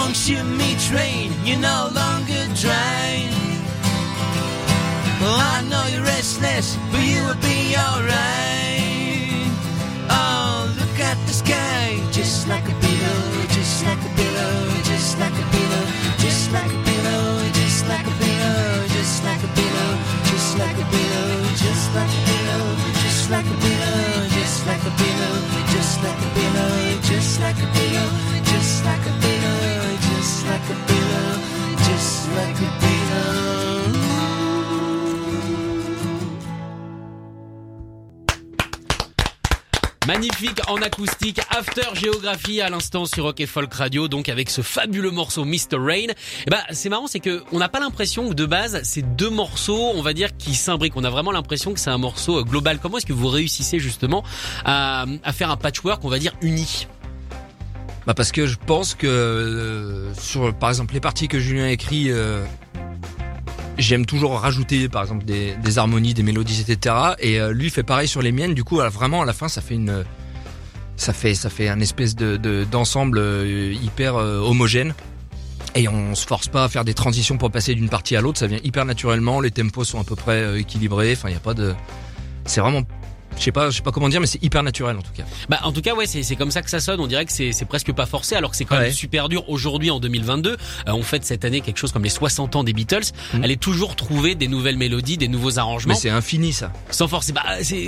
Once 0.00 0.28
you 0.28 0.42
meet 0.60 0.82
rain, 0.98 1.28
you're 1.44 1.64
no 1.72 1.80
longer 2.00 2.42
dry. 2.64 3.10
Oh, 5.26 5.38
I 5.54 5.58
know 5.70 5.84
you're 5.92 6.08
restless, 6.16 6.76
but 6.90 7.02
you 7.12 7.20
will 7.26 7.42
be 7.52 7.60
alright. 7.86 9.50
Oh, 10.18 10.74
look 10.80 10.98
at 11.10 11.18
the 11.28 11.34
sky, 11.44 11.84
just 12.10 12.48
like 12.48 12.66
a 12.74 12.76
pillow, 12.84 13.20
just 13.58 13.84
like 13.88 14.02
a 14.08 14.12
pillow, 14.20 14.54
just 14.90 15.18
like 15.22 15.36
a 15.44 15.46
pillow, 15.54 15.65
like 16.56 16.72
a 16.72 16.82
pillow, 16.88 17.26
just 17.52 17.86
like 17.86 18.06
a 18.06 18.14
pillow, 18.22 18.86
just 18.96 19.24
like 19.24 19.42
a 19.44 19.50
pillow, 19.58 19.90
just 20.30 20.58
like 20.58 20.78
a 20.78 20.86
pillow, 20.94 21.28
just 21.64 21.94
like 21.94 22.14
a 22.14 22.20
pillow, 22.28 22.64
just 23.02 23.30
like 23.32 23.46
a 23.46 23.56
pillow, 23.60 24.24
just 24.32 24.66
like 24.66 24.84
a 24.84 26.28
pillow, 26.36 26.74
just 27.12 27.40
like 27.40 27.60
a 27.60 27.68
pillow, 27.76 28.32
just 28.52 28.84
like 28.86 29.06
a 29.06 29.14
pillow, 29.24 29.96
just 30.08 30.46
like 30.48 30.68
a 30.74 30.76
pillow, 30.88 31.28
just 31.88 32.28
like 32.38 32.60
a 32.66 32.70
pillow. 32.80 33.65
Magnifique 40.06 40.60
en 40.68 40.76
acoustique, 40.76 41.40
After 41.50 41.82
Géographie 41.94 42.60
à 42.60 42.70
l'instant 42.70 43.06
sur 43.06 43.24
Rock 43.24 43.40
et 43.40 43.46
Folk 43.46 43.74
Radio, 43.74 44.06
donc 44.06 44.28
avec 44.28 44.50
ce 44.50 44.62
fabuleux 44.62 45.10
morceau 45.10 45.44
Mr. 45.44 45.78
Rain. 45.78 46.12
Et 46.46 46.50
bah, 46.50 46.62
c'est 46.70 46.88
marrant, 46.88 47.08
c'est 47.08 47.18
que 47.18 47.42
on 47.50 47.58
n'a 47.58 47.68
pas 47.68 47.80
l'impression 47.80 48.28
que 48.28 48.34
de 48.34 48.46
base, 48.46 48.80
c'est 48.84 49.02
deux 49.16 49.30
morceaux, 49.30 49.90
on 49.96 50.02
va 50.02 50.12
dire, 50.12 50.36
qui 50.36 50.54
s'imbriquent. 50.54 50.96
On 50.96 51.02
a 51.02 51.10
vraiment 51.10 51.32
l'impression 51.32 51.74
que 51.74 51.80
c'est 51.80 51.90
un 51.90 51.98
morceau 51.98 52.38
euh, 52.38 52.44
global. 52.44 52.78
Comment 52.80 52.98
est-ce 52.98 53.06
que 53.06 53.12
vous 53.12 53.26
réussissez 53.26 53.80
justement 53.80 54.22
à, 54.64 55.06
faire 55.32 55.50
un 55.50 55.56
patchwork, 55.56 56.04
on 56.04 56.08
va 56.08 56.20
dire, 56.20 56.34
uni? 56.40 56.86
Bah 58.06 58.14
parce 58.14 58.30
que 58.30 58.46
je 58.46 58.56
pense 58.64 58.94
que 58.94 59.08
euh, 59.08 60.14
sur 60.14 60.54
par 60.54 60.68
exemple 60.68 60.94
les 60.94 61.00
parties 61.00 61.26
que 61.26 61.40
Julien 61.40 61.66
écrit, 61.66 62.12
euh, 62.12 62.44
j'aime 63.78 64.06
toujours 64.06 64.38
rajouter 64.38 64.88
par 64.88 65.02
exemple 65.02 65.24
des, 65.24 65.54
harmonies, 65.76 66.14
des 66.14 66.22
mélodies, 66.22 66.64
etc. 66.66 66.94
Et 67.18 67.40
euh, 67.40 67.52
lui 67.52 67.70
fait 67.70 67.82
pareil 67.82 68.08
sur 68.08 68.22
les 68.22 68.32
miennes. 68.32 68.54
Du 68.54 68.64
coup, 68.64 68.76
vraiment 68.76 69.22
à 69.22 69.24
la 69.24 69.32
fin, 69.32 69.48
ça 69.48 69.60
fait 69.60 69.74
une 69.74 70.04
ça 70.96 71.12
fait 71.12 71.34
ça 71.34 71.50
fait 71.50 71.68
un 71.68 71.80
espèce 71.80 72.16
de 72.16 72.36
de- 72.36 72.64
d'ensemble 72.64 73.18
euh, 73.18 73.74
hyper 73.82 74.16
euh, 74.16 74.38
homogène. 74.38 74.94
Et 75.74 75.88
on 75.88 76.14
se 76.14 76.26
force 76.26 76.48
pas 76.48 76.64
à 76.64 76.68
faire 76.70 76.84
des 76.84 76.94
transitions 76.94 77.36
pour 77.36 77.50
passer 77.50 77.74
d'une 77.74 77.90
partie 77.90 78.16
à 78.16 78.22
l'autre. 78.22 78.38
Ça 78.38 78.46
vient 78.46 78.60
hyper 78.64 78.86
naturellement. 78.86 79.40
Les 79.40 79.50
tempos 79.50 79.84
sont 79.84 80.00
à 80.00 80.04
peu 80.04 80.16
près 80.16 80.40
euh, 80.40 80.58
équilibrés. 80.58 81.12
Enfin, 81.12 81.28
il 81.28 81.32
y 81.34 81.36
a 81.36 81.40
pas 81.40 81.52
de 81.54 81.74
c'est 82.46 82.60
vraiment 82.60 82.82
je 83.38 83.42
sais 83.42 83.52
pas 83.52 83.70
je 83.70 83.76
sais 83.76 83.82
pas 83.82 83.92
comment 83.92 84.08
dire 84.08 84.20
mais 84.20 84.26
c'est 84.26 84.42
hyper 84.42 84.62
naturel 84.62 84.96
en 84.96 85.02
tout 85.02 85.12
cas. 85.16 85.24
Bah 85.48 85.60
en 85.64 85.72
tout 85.72 85.82
cas 85.82 85.94
ouais 85.94 86.06
c'est 86.06 86.22
c'est 86.22 86.36
comme 86.36 86.50
ça 86.50 86.62
que 86.62 86.70
ça 86.70 86.80
sonne. 86.80 87.00
On 87.00 87.06
dirait 87.06 87.24
que 87.24 87.32
c'est 87.32 87.52
c'est 87.52 87.64
presque 87.66 87.92
pas 87.92 88.06
forcé 88.06 88.34
alors 88.34 88.50
que 88.50 88.56
c'est 88.56 88.64
quand 88.64 88.76
Ouais. 88.76 88.82
même 88.84 88.92
super 88.92 89.28
dur 89.28 89.48
aujourd'hui 89.48 89.90
en 89.90 90.00
2022. 90.00 90.50
Euh, 90.52 90.56
on 90.88 91.02
fête 91.02 91.24
cette 91.24 91.44
année 91.44 91.60
quelque 91.60 91.78
chose 91.78 91.92
comme 91.92 92.02
les 92.04 92.08
60 92.10 92.56
ans 92.56 92.64
des 92.64 92.72
Beatles. 92.72 93.12
Mhm. 93.34 93.44
Elle 93.44 93.50
est 93.50 93.60
toujours 93.60 93.96
trouver 93.96 94.34
des 94.34 94.48
nouvelles 94.48 94.76
mélodies, 94.76 95.16
des 95.16 95.28
nouveaux 95.28 95.58
arrangements. 95.58 95.94
Mais 95.94 96.00
c'est 96.00 96.10
infini 96.10 96.52
ça. 96.52 96.72
sans 96.90 97.08
forcer. 97.08 97.32
Bah, 97.32 97.42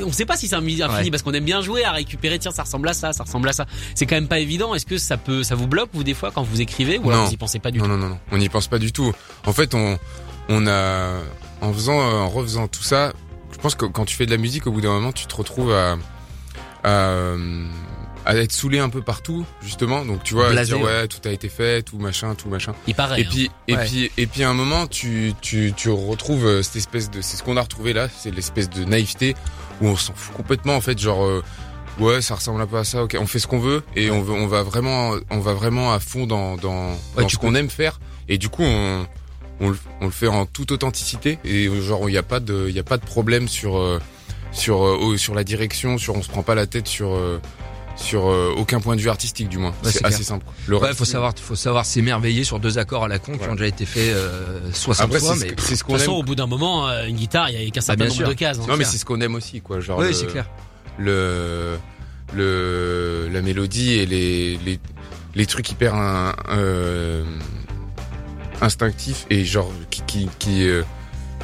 on 0.04 0.12
sait 0.12 0.24
pas 0.26 0.36
si 0.36 0.48
c'est 0.48 0.54
infini 0.56 0.82
Ouais. 0.82 1.10
parce 1.10 1.22
qu'on 1.22 1.32
aime 1.32 1.44
bien 1.44 1.60
jouer 1.62 1.84
à 1.84 1.92
récupérer. 1.92 2.38
Tiens, 2.38 2.50
ça 2.50 2.62
ressemble 2.62 2.88
à 2.88 2.92
ça, 2.92 3.12
ça 3.12 3.24
ressemble 3.24 3.48
à 3.48 3.52
ça. 3.52 3.66
C'est 3.94 4.06
quand 4.06 4.16
même 4.16 4.28
pas 4.28 4.38
évident. 4.38 4.74
Est-ce 4.74 4.86
que 4.86 4.98
ça 4.98 5.16
peut, 5.16 5.42
ça 5.42 5.54
vous 5.54 5.66
bloque 5.66 5.90
vous 5.92 6.04
des 6.04 6.14
fois 6.14 6.30
quand 6.30 6.42
vous 6.42 6.60
écrivez 6.60 6.98
ou 6.98 7.08
alors 7.10 7.22
Non. 7.22 7.26
vous 7.28 7.32
y 7.34 7.36
pensez 7.36 7.58
pas 7.58 7.70
du 7.70 7.78
Non, 7.78 7.84
tout? 7.84 7.90
non, 7.92 7.96
non, 7.96 8.08
non. 8.10 8.18
On 8.32 8.38
n'y 8.38 8.48
pense 8.48 8.66
pas 8.68 8.78
du 8.78 8.92
tout. 8.92 9.12
En 9.46 9.52
fait, 9.52 9.74
on, 9.74 9.98
on 10.48 10.66
a, 10.66 11.14
en 11.60 11.72
faisant, 11.72 11.98
en 11.98 12.28
refaisant 12.28 12.68
tout 12.68 12.82
ça, 12.82 13.12
je 13.58 13.62
pense 13.62 13.74
que 13.74 13.84
quand 13.86 14.04
tu 14.04 14.14
fais 14.16 14.24
de 14.24 14.30
la 14.30 14.36
musique, 14.38 14.66
au 14.66 14.72
bout 14.72 14.80
d'un 14.80 14.92
moment, 14.92 15.12
tu 15.12 15.26
te 15.26 15.34
retrouves 15.34 15.72
à, 15.72 15.96
à, 16.84 17.34
à 18.24 18.36
être 18.36 18.52
saoulé 18.52 18.78
un 18.78 18.88
peu 18.88 19.02
partout, 19.02 19.44
justement. 19.62 20.04
Donc, 20.04 20.22
tu 20.22 20.34
vois, 20.34 20.48
à 20.48 20.50
Blasé, 20.52 20.74
dire, 20.74 20.84
ouais. 20.84 20.92
ouais, 20.92 21.08
tout 21.08 21.26
a 21.26 21.32
été 21.32 21.48
fait, 21.48 21.82
tout 21.82 21.98
machin, 21.98 22.34
tout 22.34 22.48
machin. 22.48 22.72
Il 22.86 22.94
paraît. 22.94 23.20
Et 23.20 23.24
puis, 23.24 23.50
et 23.66 23.74
Ouais. 23.76 23.84
puis, 23.84 24.10
et 24.16 24.26
puis, 24.26 24.42
à 24.44 24.50
un 24.50 24.54
moment, 24.54 24.86
tu, 24.86 25.34
tu, 25.40 25.72
tu 25.76 25.90
retrouves 25.90 26.46
euh, 26.46 26.62
cette 26.62 26.76
espèce 26.76 27.10
de, 27.10 27.20
c'est 27.20 27.36
ce 27.36 27.42
qu'on 27.42 27.56
a 27.56 27.62
retrouvé 27.62 27.92
là, 27.92 28.08
c'est 28.08 28.30
l'espèce 28.34 28.70
de 28.70 28.84
naïveté 28.84 29.34
où 29.80 29.88
on 29.88 29.96
s'en 29.96 30.14
fout 30.14 30.34
complètement, 30.36 30.76
en 30.76 30.80
fait, 30.80 30.98
genre, 30.98 31.24
euh, 31.24 31.42
ouais, 31.98 32.20
ça 32.22 32.36
ressemble 32.36 32.60
un 32.60 32.66
peu 32.66 32.76
à 32.78 32.84
ça, 32.84 33.02
ok, 33.04 33.16
on 33.20 33.26
fait 33.26 33.38
ce 33.40 33.46
qu'on 33.48 33.58
veut 33.60 33.82
et 33.96 34.10
on 34.12 34.22
veut, 34.22 34.34
on 34.34 34.46
va 34.46 34.62
vraiment, 34.62 35.14
on 35.30 35.40
va 35.40 35.54
vraiment 35.54 35.92
à 35.92 35.98
fond 36.00 36.26
dans, 36.26 36.56
dans, 36.56 36.90
Ouais, 37.16 37.22
dans 37.22 37.28
ce 37.28 37.36
qu'on 37.38 37.54
aime 37.56 37.70
faire 37.70 37.98
et 38.28 38.38
du 38.38 38.48
coup, 38.50 38.62
on, 38.62 39.06
on, 39.60 39.70
le- 39.70 39.78
on 40.00 40.06
le 40.06 40.10
fait 40.10 40.28
en 40.28 40.46
toute 40.46 40.72
authenticité 40.72 41.38
et 41.44 41.66
euh, 41.66 41.80
genre, 41.82 42.08
il 42.08 42.12
n'y 42.12 42.18
a 42.18 42.22
pas 42.22 42.40
de, 42.40 42.66
il 42.68 42.74
y 42.74 42.78
a 42.78 42.84
pas 42.84 42.96
de 42.98 43.04
problème 43.04 43.48
sur, 43.48 43.76
euh, 43.78 44.00
sur, 44.52 44.84
euh, 44.84 45.16
sur 45.16 45.34
la 45.34 45.44
direction, 45.44 45.98
sur, 45.98 46.14
on 46.16 46.22
se 46.22 46.28
prend 46.28 46.42
pas 46.42 46.54
la 46.54 46.66
tête 46.66 46.86
sur, 46.88 47.18
sur 47.96 48.24
aucun 48.56 48.78
point 48.80 48.94
de 48.94 49.00
vue 49.00 49.08
artistique 49.10 49.48
du 49.48 49.58
moins. 49.58 49.70
Ouais, 49.84 49.90
c'est 49.90 50.04
assez 50.04 50.16
clair. 50.18 50.26
simple. 50.28 50.46
Le 50.68 50.76
Ouais, 50.76 50.86
reste- 50.86 50.98
faut 50.98 51.04
savoir, 51.04 51.32
faut 51.36 51.56
savoir 51.56 51.84
s'émerveiller 51.84 52.44
sur 52.44 52.60
deux 52.60 52.78
accords 52.78 53.04
à 53.04 53.08
la 53.08 53.18
con 53.18 53.36
qui 53.36 53.48
ont 53.48 53.54
déjà 53.54 53.66
été 53.66 53.84
faits 53.86 54.14
euh, 54.14 54.60
60 54.72 55.06
Après, 55.06 55.18
fois, 55.18 55.34
c'est 55.34 55.40
ce 55.40 55.44
mais 55.46 55.50
que- 55.54 55.62
c'est 55.62 55.74
ce 55.74 55.80
de 55.80 55.84
qu'on 55.84 55.92
toute 55.94 56.00
façon, 56.02 56.12
aime. 56.12 56.18
au 56.18 56.22
bout 56.22 56.34
d'un 56.36 56.46
moment, 56.46 56.88
euh, 56.88 57.06
une 57.06 57.16
guitare, 57.16 57.50
il 57.50 57.60
y 57.62 57.66
a 57.66 57.70
qu'un 57.70 57.80
certain 57.80 57.96
bien 58.04 58.06
nombre 58.06 58.16
sûr. 58.20 58.28
de 58.28 58.34
cases. 58.34 58.58
hein. 58.60 58.66
Non, 58.68 58.76
mais 58.76 58.84
c'est 58.84 58.98
ce 58.98 59.04
qu'on 59.04 59.20
aime 59.20 59.34
aussi, 59.34 59.60
quoi. 59.60 59.80
Genre, 59.80 59.98
oui, 59.98 60.06
le- 60.06 60.12
c'est 60.12 60.26
clair. 60.26 60.48
le 60.98 61.76
le 62.34 63.28
la 63.32 63.42
mélodie 63.42 63.94
et 63.94 64.06
les 64.06 64.56
les, 64.58 64.78
les 65.34 65.46
trucs 65.46 65.70
hyper 65.70 65.94
euh, 66.50 67.24
instinctifs 68.60 69.26
et 69.30 69.44
genre 69.44 69.70
qui 69.90 70.02
qui 70.02 70.28
qui, 70.38 70.66
euh, 70.68 70.82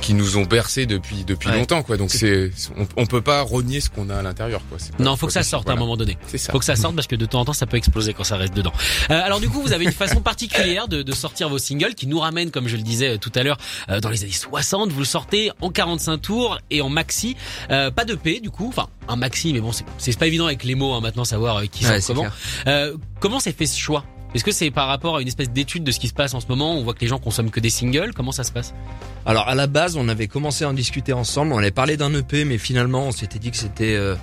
qui 0.00 0.12
nous 0.12 0.36
ont 0.36 0.42
bercé 0.44 0.84
depuis 0.86 1.24
depuis 1.24 1.48
Ouais. 1.48 1.56
longtemps 1.56 1.82
quoi 1.84 1.96
donc 1.96 2.10
c'est 2.10 2.50
on, 2.76 2.86
on 2.96 3.06
peut 3.06 3.22
pas 3.22 3.40
renier 3.42 3.80
ce 3.80 3.88
qu'on 3.88 4.10
a 4.10 4.16
à 4.16 4.22
l'intérieur 4.22 4.60
quoi 4.68 4.76
Non, 4.98 5.16
faut 5.16 5.28
que 5.28 5.32
ça 5.32 5.44
sorte 5.44 5.68
à 5.70 5.72
un 5.72 5.76
moment 5.76 5.96
donné. 5.96 6.18
c'est 6.26 6.36
ça 6.36 6.52
Faut 6.52 6.58
que 6.58 6.64
ça 6.64 6.74
sorte 6.76 6.94
parce 6.96 7.06
que 7.06 7.14
de 7.16 7.24
temps 7.26 7.40
en 7.40 7.44
temps 7.44 7.52
ça 7.52 7.64
peut 7.66 7.76
exploser 7.76 8.12
quand 8.12 8.24
ça 8.24 8.36
reste 8.36 8.54
dedans. 8.54 8.72
Euh, 9.10 9.20
alors 9.22 9.38
du 9.40 9.48
coup 9.48 9.62
vous 9.62 9.72
avez 9.72 9.84
une 9.84 9.92
façon 9.92 10.20
particulière 10.20 10.88
de, 10.88 11.02
de 11.02 11.12
sortir 11.12 11.48
vos 11.48 11.58
singles 11.58 11.94
qui 11.94 12.06
nous 12.08 12.18
ramène 12.18 12.50
comme 12.50 12.66
je 12.66 12.76
le 12.76 12.82
disais 12.82 13.10
euh, 13.14 13.18
tout 13.18 13.32
à 13.36 13.44
l'heure 13.44 13.56
euh, 13.88 14.00
dans 14.00 14.10
les 14.10 14.24
années 14.24 14.32
60. 14.32 14.90
Vous 14.90 14.98
le 14.98 15.04
sortez 15.04 15.52
en 15.60 15.70
45 15.70 16.18
tours 16.18 16.58
et 16.70 16.82
en 16.82 16.88
maxi, 16.88 17.36
euh, 17.70 17.90
pas 17.92 18.04
de 18.04 18.14
P 18.16 18.40
du 18.40 18.50
coup, 18.50 18.66
enfin 18.68 18.88
un 19.08 19.16
maxi 19.16 19.52
mais 19.52 19.60
bon 19.60 19.70
c'est 19.72 19.84
c'est 19.98 20.18
pas 20.18 20.26
évident 20.26 20.46
avec 20.46 20.64
les 20.64 20.74
mots 20.74 20.92
hein, 20.92 21.00
maintenant 21.00 21.24
savoir 21.24 21.58
euh, 21.58 21.66
qui 21.66 21.86
Ouais, 21.86 22.00
sort 22.00 22.16
comment. 22.16 22.28
Euh, 22.66 22.96
comment 23.20 23.38
s'est 23.40 23.52
fait 23.52 23.66
ce 23.66 23.78
choix? 23.78 24.04
Est-ce 24.34 24.42
que 24.44 24.50
c'est 24.52 24.70
par 24.70 24.88
rapport 24.88 25.16
à 25.16 25.22
une 25.22 25.28
espèce 25.28 25.50
d'étude 25.50 25.84
de 25.84 25.92
ce 25.92 26.00
qui 26.00 26.08
se 26.08 26.12
passe 26.14 26.34
en 26.34 26.40
ce 26.40 26.46
moment 26.48 26.76
On 26.76 26.82
voit 26.82 26.94
que 26.94 27.00
les 27.00 27.06
gens 27.06 27.18
consomment 27.18 27.50
que 27.50 27.60
des 27.60 27.70
singles. 27.70 28.12
Comment 28.14 28.32
ça 28.32 28.42
se 28.44 28.50
passe? 28.52 28.74
Alors 29.26 29.48
à 29.48 29.54
la 29.54 29.66
base, 29.66 29.96
on 29.96 30.08
avait 30.08 30.26
commencé 30.26 30.64
à 30.64 30.68
en 30.68 30.72
discuter 30.72 31.12
ensemble. 31.12 31.52
On 31.52 31.58
avait 31.58 31.70
parlé 31.70 31.96
d'un 31.96 32.12
EP, 32.14 32.44
mais 32.44 32.58
finalement, 32.58 33.06
on 33.06 33.12
s'était 33.12 33.38
dit 33.38 33.50
que 33.52 33.56
c'était 33.56 33.94
euh, 33.94 34.16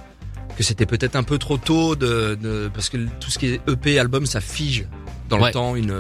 que 0.57 0.63
c'était 0.63 0.85
peut-être 0.85 1.15
un 1.15 1.23
peu 1.23 1.37
trop 1.37 1.57
tôt 1.57 1.95
de, 1.95 2.37
de- 2.41 2.69
parce 2.73 2.89
que 2.89 2.97
tout 3.19 3.31
ce 3.31 3.39
qui 3.39 3.47
est 3.47 3.61
EP, 3.69 3.97
album, 3.99 4.25
ça 4.25 4.41
fige 4.41 4.85
dans 5.29 5.39
Ouais. 5.39 5.47
le 5.47 5.53
temps 5.53 5.75
une, 5.77 5.95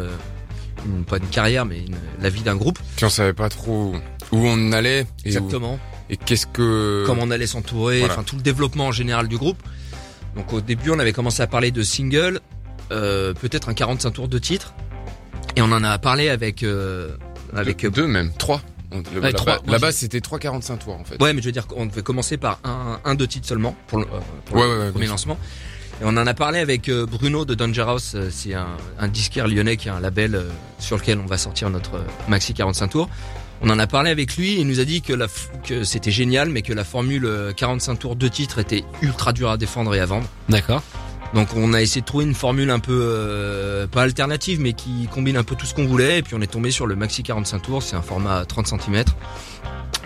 une 0.85 1.05
pas 1.05 1.17
une 1.17 1.27
carrière, 1.27 1.65
mais 1.65 1.79
une, 1.79 1.95
la 2.21 2.29
vie 2.29 2.41
d'un 2.41 2.57
groupe. 2.57 2.79
puis 2.97 3.05
on 3.05 3.09
savait 3.09 3.31
pas 3.33 3.47
trop 3.47 3.95
où 4.33 4.37
on 4.37 4.71
allait 4.73 5.01
et, 5.01 5.03
où- 5.03 5.27
Exactement. 5.27 5.79
et 6.09 6.17
qu'est-ce 6.17 6.47
que 6.47 7.03
comment 7.05 7.21
on 7.23 7.31
allait 7.31 7.47
s'entourer, 7.47 7.99
Voilà. 7.99 8.13
enfin 8.15 8.23
tout 8.23 8.35
le 8.35 8.41
développement 8.41 8.87
en 8.87 8.91
général 8.91 9.29
du 9.29 9.37
groupe. 9.37 9.57
Donc 10.35 10.51
au 10.51 10.59
début, 10.59 10.91
on 10.91 10.99
avait 10.99 11.13
commencé 11.13 11.41
à 11.41 11.47
parler 11.47 11.71
de 11.71 11.81
single, 11.81 12.35
euh, 12.37 12.39
peut-être 13.39 13.69
un 13.69 13.73
45 13.73 14.11
tours 14.11 14.27
de 14.27 14.37
titre, 14.37 14.73
et 15.55 15.61
on 15.61 15.71
en 15.71 15.83
a 15.83 15.97
parlé 15.97 16.29
avec 16.29 16.63
euh, 16.63 17.09
avec 17.55 17.81
deux, 17.81 17.89
deux 17.91 18.07
même 18.07 18.31
trois 18.37 18.61
Ouais, 18.93 19.79
base 19.79 19.95
c'était 19.95 20.19
3,45 20.19 20.77
tours 20.79 20.95
en 20.95 21.03
fait 21.05 21.21
ouais, 21.23 21.31
mais 21.33 21.41
je 21.41 21.45
veux 21.45 21.53
dire 21.53 21.65
qu'on 21.65 21.85
devait 21.85 22.01
commencer 22.01 22.35
par 22.35 22.59
un 22.65 22.99
un 23.05 23.15
deux 23.15 23.27
titres 23.27 23.47
seulement 23.47 23.73
pour 23.87 23.99
le, 23.99 24.05
euh, 24.05 24.19
pour 24.45 24.57
Ouais, 24.57 24.63
le 24.63 24.69
ouais, 24.69 24.85
ouais, 24.85 24.91
premier 24.91 25.07
lancement. 25.07 25.37
Et 26.01 26.03
on 26.03 26.09
en 26.09 26.27
a 26.27 26.33
parlé 26.33 26.59
avec 26.59 26.89
euh, 26.89 27.05
Bruno 27.05 27.45
de 27.45 27.53
Danger 27.53 27.83
House, 27.87 28.13
euh, 28.15 28.29
c'est 28.31 28.53
un, 28.53 28.67
un 28.99 29.07
disquaire 29.07 29.47
lyonnais 29.47 29.77
qui 29.77 29.87
a 29.87 29.95
un 29.95 29.99
label 30.01 30.35
euh, 30.35 30.49
sur 30.79 30.97
lequel 30.97 31.19
on 31.19 31.25
va 31.27 31.37
sortir 31.37 31.69
notre 31.69 31.95
euh, 31.95 32.03
maxi 32.27 32.53
45 32.53 32.87
tours. 32.89 33.09
On 33.61 33.69
en 33.69 33.77
a 33.77 33.85
parlé 33.87 34.09
avec 34.09 34.35
lui 34.35 34.53
et 34.55 34.61
il 34.61 34.67
nous 34.67 34.79
a 34.79 34.83
dit 34.85 35.01
que, 35.03 35.13
la 35.13 35.27
que 35.63 35.83
c'était 35.83 36.09
génial, 36.11 36.49
mais 36.49 36.61
que 36.63 36.73
la 36.73 36.83
formule 36.83 37.25
euh, 37.25 37.53
45 37.53 37.95
tours 37.99 38.15
de 38.15 38.27
titres 38.27 38.57
était 38.59 38.83
ultra 39.03 39.31
dure 39.31 39.51
à 39.51 39.57
défendre 39.57 39.93
et 39.95 39.99
à 39.99 40.05
vendre. 40.05 40.27
D'accord. 40.49 40.81
Donc 41.33 41.49
on 41.55 41.73
a 41.73 41.81
essayé 41.81 42.01
de 42.01 42.05
trouver 42.05 42.25
une 42.25 42.35
formule 42.35 42.69
un 42.69 42.79
peu 42.79 42.91
euh, 43.01 43.87
pas 43.87 44.01
alternative 44.03 44.59
mais 44.59 44.73
qui 44.73 45.07
combine 45.13 45.37
un 45.37 45.43
peu 45.43 45.55
tout 45.55 45.65
ce 45.65 45.73
qu'on 45.73 45.85
voulait 45.85 46.19
et 46.19 46.21
puis 46.23 46.35
on 46.35 46.41
est 46.41 46.51
tombé 46.51 46.71
sur 46.71 46.87
le 46.87 46.95
maxi 46.95 47.23
45 47.23 47.59
tours, 47.61 47.83
c'est 47.83 47.95
un 47.95 48.01
format 48.01 48.43
30 48.45 48.67
cm. 48.67 49.03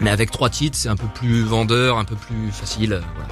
Mais 0.01 0.10
avec 0.10 0.29
trois 0.29 0.50
titres, 0.50 0.77
c'est 0.77 0.89
un 0.89 0.98
peu 0.98 1.08
plus 1.15 1.44
vendeur, 1.44 1.98
un 1.98 2.03
peu 2.03 2.15
plus 2.17 2.51
facile. 2.51 2.94
euh, 2.94 3.01
Voilà. 3.15 3.29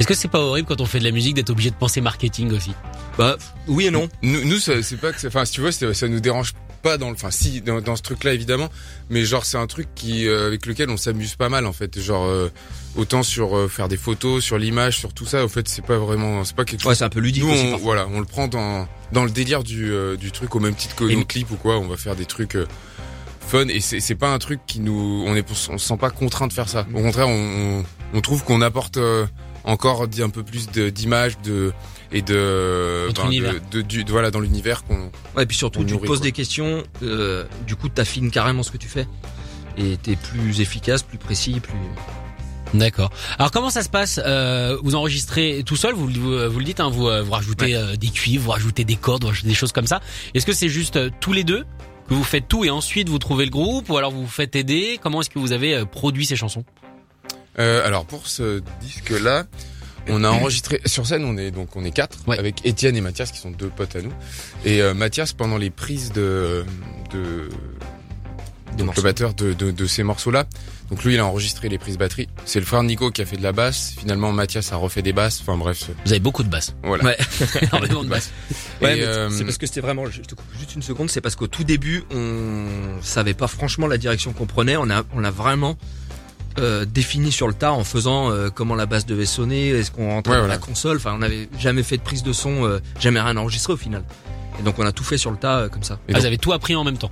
Est-ce 0.00 0.08
que 0.08 0.14
c'est 0.14 0.28
pas 0.28 0.40
horrible 0.40 0.66
quand 0.66 0.80
on 0.80 0.86
fait 0.86 0.98
de 0.98 1.04
la 1.04 1.10
musique 1.10 1.34
d'être 1.34 1.50
obligé 1.50 1.70
de 1.70 1.74
penser 1.76 2.00
marketing 2.00 2.50
aussi? 2.52 2.72
Bah 3.18 3.36
oui 3.68 3.86
et 3.86 3.90
non. 3.90 4.08
Nous, 4.22 4.42
nous 4.44 4.58
c'est 4.58 4.96
pas 4.96 5.12
que, 5.12 5.20
c'est- 5.20 5.26
enfin, 5.28 5.44
si 5.44 5.52
tu 5.52 5.60
vois, 5.60 5.70
c'est- 5.70 5.92
ça 5.92 6.08
nous 6.08 6.18
dérange 6.20 6.54
pas 6.82 6.98
dans 6.98 7.08
le, 7.08 7.14
enfin, 7.14 7.30
si, 7.30 7.60
dans, 7.60 7.80
dans 7.80 7.96
ce 7.96 8.02
truc-là, 8.02 8.34
évidemment, 8.34 8.68
mais 9.10 9.24
genre, 9.24 9.44
c'est 9.44 9.56
un 9.56 9.66
truc 9.66 9.88
qui, 9.94 10.26
euh, 10.26 10.46
avec 10.48 10.66
lequel 10.66 10.90
on 10.90 10.96
s'amuse 10.96 11.36
pas 11.36 11.48
mal, 11.48 11.66
en 11.66 11.72
fait, 11.72 12.00
genre, 12.00 12.24
euh, 12.26 12.50
autant 12.96 13.22
sur 13.22 13.56
euh, 13.56 13.68
faire 13.68 13.88
des 13.88 13.96
photos, 13.96 14.42
sur 14.44 14.58
l'image, 14.58 14.98
sur 14.98 15.14
tout 15.14 15.26
ça, 15.26 15.44
au 15.44 15.48
fait, 15.48 15.68
c'est 15.68 15.84
pas 15.84 15.98
vraiment, 15.98 16.44
c'est 16.44 16.56
pas 16.56 16.64
quelque 16.64 16.82
chose. 16.82 16.90
Ouais, 16.90 16.94
c'est 16.94 17.04
un 17.04 17.08
peu 17.08 17.20
ludique 17.20 17.44
nous, 17.44 17.52
aussi. 17.52 17.70
on, 17.72 17.76
voilà, 17.78 18.06
on 18.12 18.20
le 18.20 18.26
prend 18.26 18.48
dans, 18.48 18.86
dans 19.12 19.24
le 19.24 19.30
délire 19.30 19.62
du, 19.62 19.92
euh, 19.92 20.16
du 20.16 20.32
truc 20.32 20.54
au 20.54 20.60
même 20.60 20.74
titre 20.74 20.96
que 20.96 21.04
nos 21.04 21.24
clips 21.24 21.50
ou 21.50 21.56
quoi, 21.56 21.78
on 21.78 21.86
va 21.86 21.96
faire 21.96 22.16
des 22.16 22.26
trucs, 22.26 22.56
euh, 22.56 22.66
fun 23.48 23.66
et 23.68 23.80
c'est 23.80 24.00
c'est 24.00 24.14
pas 24.14 24.32
un 24.32 24.38
truc 24.38 24.60
qui 24.66 24.78
nous 24.80 25.24
on 25.26 25.34
est 25.34 25.44
on 25.50 25.76
se 25.78 25.86
sent 25.86 25.96
pas 25.96 26.10
contraint 26.10 26.46
de 26.46 26.52
faire 26.52 26.68
ça 26.68 26.86
au 26.94 27.00
contraire 27.02 27.26
on, 27.28 27.80
on, 27.80 27.84
on 28.14 28.20
trouve 28.20 28.44
qu'on 28.44 28.62
apporte 28.62 28.98
euh, 28.98 29.26
encore 29.64 30.02
un 30.20 30.30
peu 30.30 30.42
plus 30.42 30.68
d'images 30.70 31.38
de 31.42 31.72
et 32.12 32.22
de, 32.22 33.08
ben, 33.16 33.60
de- 33.72 34.10
voilà 34.10 34.30
dans 34.30 34.40
l'univers 34.40 34.84
qu'on 34.84 35.10
Ouais, 35.36 35.44
et 35.44 35.46
puis 35.46 35.56
surtout 35.56 35.84
tu 35.84 35.94
te 35.96 36.06
poses 36.06 36.18
quoi. 36.18 36.24
des 36.26 36.32
questions, 36.32 36.82
euh, 37.02 37.44
du 37.66 37.74
coup 37.76 37.88
t'affines 37.88 38.30
carrément 38.30 38.62
ce 38.62 38.70
que 38.70 38.76
tu 38.76 38.88
fais 38.88 39.06
et 39.78 39.96
t'es 39.96 40.16
plus 40.16 40.60
efficace, 40.60 41.02
plus 41.02 41.16
précis, 41.18 41.58
plus. 41.60 41.72
D'accord. 42.74 43.10
Alors 43.38 43.50
comment 43.50 43.68
ça 43.70 43.82
se 43.82 43.88
passe 43.90 44.18
euh, 44.24 44.76
Vous 44.82 44.94
enregistrez 44.94 45.62
tout 45.64 45.76
seul, 45.76 45.94
vous, 45.94 46.06
vous, 46.08 46.50
vous 46.50 46.58
le 46.58 46.64
dites, 46.64 46.80
hein, 46.80 46.88
vous, 46.90 47.06
euh, 47.08 47.22
vous 47.22 47.32
rajoutez 47.32 47.74
euh, 47.76 47.96
des 47.96 48.08
cuivres, 48.08 48.44
vous 48.44 48.50
rajoutez 48.50 48.84
des 48.84 48.96
cordes, 48.96 49.22
vous 49.22 49.28
rajoutez 49.28 49.48
des 49.48 49.54
choses 49.54 49.72
comme 49.72 49.86
ça. 49.86 50.00
Est-ce 50.34 50.46
que 50.46 50.52
c'est 50.54 50.68
juste 50.70 50.96
euh, 50.96 51.10
tous 51.20 51.32
les 51.34 51.44
deux 51.44 51.64
que 52.08 52.14
vous 52.14 52.24
faites 52.24 52.48
tout 52.48 52.64
et 52.64 52.70
ensuite 52.70 53.08
vous 53.10 53.18
trouvez 53.18 53.44
le 53.44 53.50
groupe 53.50 53.88
ou 53.90 53.96
alors 53.98 54.10
vous 54.10 54.22
vous 54.22 54.28
faites 54.28 54.56
aider? 54.56 54.98
Comment 55.02 55.20
est-ce 55.20 55.30
que 55.30 55.38
vous 55.38 55.52
avez 55.52 55.74
euh, 55.74 55.84
produit 55.84 56.24
ces 56.26 56.36
chansons? 56.36 56.64
Euh, 57.58 57.86
alors 57.86 58.06
pour 58.06 58.26
ce 58.26 58.62
disque-là, 58.80 59.44
on 60.08 60.24
a 60.24 60.28
enregistré 60.30 60.80
sur 60.86 61.06
scène. 61.06 61.24
On 61.24 61.36
est 61.36 61.50
donc 61.50 61.74
on 61.76 61.84
est 61.84 61.90
quatre 61.92 62.18
Ouais. 62.26 62.38
avec 62.38 62.64
Étienne 62.66 62.96
et 62.96 63.00
Mathias 63.00 63.30
qui 63.32 63.38
sont 63.38 63.50
deux 63.50 63.68
potes 63.68 63.96
à 63.96 64.02
nous. 64.02 64.12
Et 64.64 64.82
euh, 64.82 64.94
Mathias 64.94 65.32
pendant 65.32 65.58
les 65.58 65.70
prises 65.70 66.12
de 66.12 66.64
de 67.12 67.48
donc, 68.78 68.86
morceaux. 68.86 69.00
le 69.02 69.04
batteur 69.04 69.34
de, 69.34 69.52
de, 69.52 69.70
de 69.70 69.86
ces 69.86 70.02
morceaux-là. 70.02 70.46
Donc 70.88 71.04
lui, 71.04 71.14
il 71.14 71.20
a 71.20 71.26
enregistré 71.26 71.68
les 71.68 71.78
prises 71.78 71.96
batterie. 71.98 72.28
C'est 72.44 72.58
le 72.60 72.66
frère 72.66 72.82
Nico 72.82 73.10
qui 73.10 73.22
a 73.22 73.26
fait 73.26 73.36
de 73.36 73.42
la 73.42 73.52
basse. 73.52 73.94
Finalement, 73.98 74.30
Mathias 74.32 74.72
a 74.72 74.76
refait 74.76 75.00
des 75.02 75.12
basses. 75.14 75.40
Enfin 75.42 75.56
bref, 75.56 75.90
Vous 76.04 76.12
avez 76.12 76.20
beaucoup 76.20 76.42
de 76.42 76.48
basses. 76.48 76.74
voilà. 76.82 77.04
Ouais. 77.04 77.16
Énormément 77.62 78.04
de 78.04 78.08
basses. 78.08 78.30
Ouais, 78.82 79.00
euh, 79.02 79.30
c'est 79.30 79.44
parce 79.44 79.56
que 79.58 79.66
c'était 79.66 79.80
vraiment. 79.80 80.04
Je 80.10 80.20
te 80.22 80.34
coupe 80.34 80.44
juste 80.58 80.74
une 80.74 80.82
seconde. 80.82 81.08
C'est 81.10 81.20
parce 81.22 81.34
qu'au 81.36 81.46
tout 81.46 81.64
début, 81.64 82.04
on 82.14 82.66
savait 83.02 83.34
pas 83.34 83.46
franchement 83.46 83.86
la 83.86 83.96
direction 83.98 84.32
qu'on 84.32 84.46
prenait. 84.46 84.76
On 84.76 84.88
a, 84.90 85.02
on 85.14 85.20
l'a 85.20 85.30
vraiment 85.30 85.76
euh, 86.58 86.84
défini 86.84 87.32
sur 87.32 87.48
le 87.48 87.54
tas 87.54 87.72
en 87.72 87.84
faisant 87.84 88.30
euh, 88.30 88.48
comment 88.50 88.74
la 88.74 88.86
basse 88.86 89.06
devait 89.06 89.26
sonner. 89.26 89.68
Est-ce 89.70 89.90
qu'on 89.90 90.08
rentrait 90.10 90.32
Ouais, 90.32 90.36
dans 90.38 90.42
voilà. 90.46 90.54
la 90.54 90.58
console 90.60 90.96
Enfin, 90.98 91.12
on 91.14 91.18
n'avait 91.18 91.48
jamais 91.58 91.82
fait 91.82 91.96
de 91.96 92.02
prise 92.02 92.22
de 92.22 92.32
son, 92.32 92.64
euh, 92.66 92.78
jamais 93.00 93.20
rien 93.20 93.36
enregistré 93.36 93.72
au 93.72 93.76
final. 93.76 94.04
Et 94.60 94.62
donc 94.62 94.78
on 94.78 94.84
a 94.86 94.92
tout 94.92 95.04
fait 95.04 95.18
sur 95.18 95.30
le 95.30 95.36
tas 95.36 95.58
euh, 95.60 95.68
comme 95.68 95.82
ça. 95.82 95.94
Et 95.94 95.96
Ah, 96.10 96.12
donc- 96.12 96.20
vous 96.20 96.26
avez 96.26 96.38
tout 96.38 96.52
appris 96.52 96.74
en 96.76 96.84
même 96.84 96.98
temps. 96.98 97.10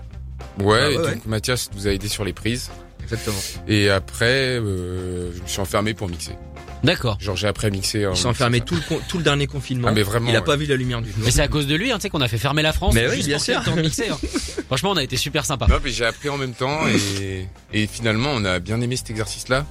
Ouais, 0.60 0.78
Ah 0.82 0.90
et 0.90 0.98
ouais, 0.98 1.14
donc 1.14 1.26
Mathias 1.26 1.70
nous 1.74 1.86
a 1.88 1.90
aidé 1.92 2.08
sur 2.08 2.24
les 2.24 2.32
prises. 2.32 2.70
Exactement. 3.12 3.38
Et 3.68 3.90
après, 3.90 4.58
euh, 4.58 5.32
je 5.36 5.42
me 5.42 5.46
suis 5.46 5.60
enfermé 5.60 5.94
pour 5.94 6.08
mixer. 6.08 6.32
D'accord. 6.82 7.18
Genre 7.20 7.36
j'ai 7.36 7.46
appris 7.46 7.66
à 7.66 7.70
mixer. 7.70 8.06
en 8.06 8.12
Il 8.12 8.16
s'est 8.16 8.26
enfermé 8.26 8.62
tout 8.62 8.74
le 8.74 8.80
tout 9.06 9.18
le 9.18 9.24
dernier 9.24 9.46
confinement. 9.46 9.88
Ah, 9.90 9.92
mais 9.92 10.02
vraiment, 10.02 10.30
Il 10.30 10.36
a 10.36 10.38
ouais. 10.38 10.44
pas 10.44 10.56
vu 10.56 10.64
la 10.64 10.76
lumière 10.76 11.02
du 11.02 11.10
jour. 11.10 11.18
Mais 11.24 11.30
c'est 11.30 11.42
à 11.42 11.48
cause 11.48 11.66
de 11.66 11.74
lui, 11.74 11.92
hein, 11.92 11.96
tu 11.96 12.02
sais, 12.02 12.10
qu'on 12.10 12.22
a 12.22 12.28
fait 12.28 12.38
fermer 12.38 12.62
la 12.62 12.72
France. 12.72 12.94
Mais 12.94 13.06
oui, 13.08 13.16
juste 13.16 13.28
bien 13.28 13.38
sûr. 13.38 13.58
le 13.58 13.64
temps 13.66 13.76
de 13.76 13.82
mixer, 13.82 14.08
hein. 14.08 14.18
Franchement, 14.68 14.92
on 14.92 14.96
a 14.96 15.02
été 15.02 15.16
super 15.18 15.44
sympa. 15.44 15.66
Non, 15.68 15.76
mais 15.84 15.90
j'ai 15.90 16.06
appris 16.06 16.30
en 16.30 16.38
même 16.38 16.54
temps 16.54 16.80
et, 16.88 17.46
et 17.74 17.86
finalement 17.86 18.30
on 18.32 18.44
a 18.46 18.60
bien 18.60 18.80
aimé 18.80 18.96
cet 18.96 19.10
exercice-là. 19.10 19.66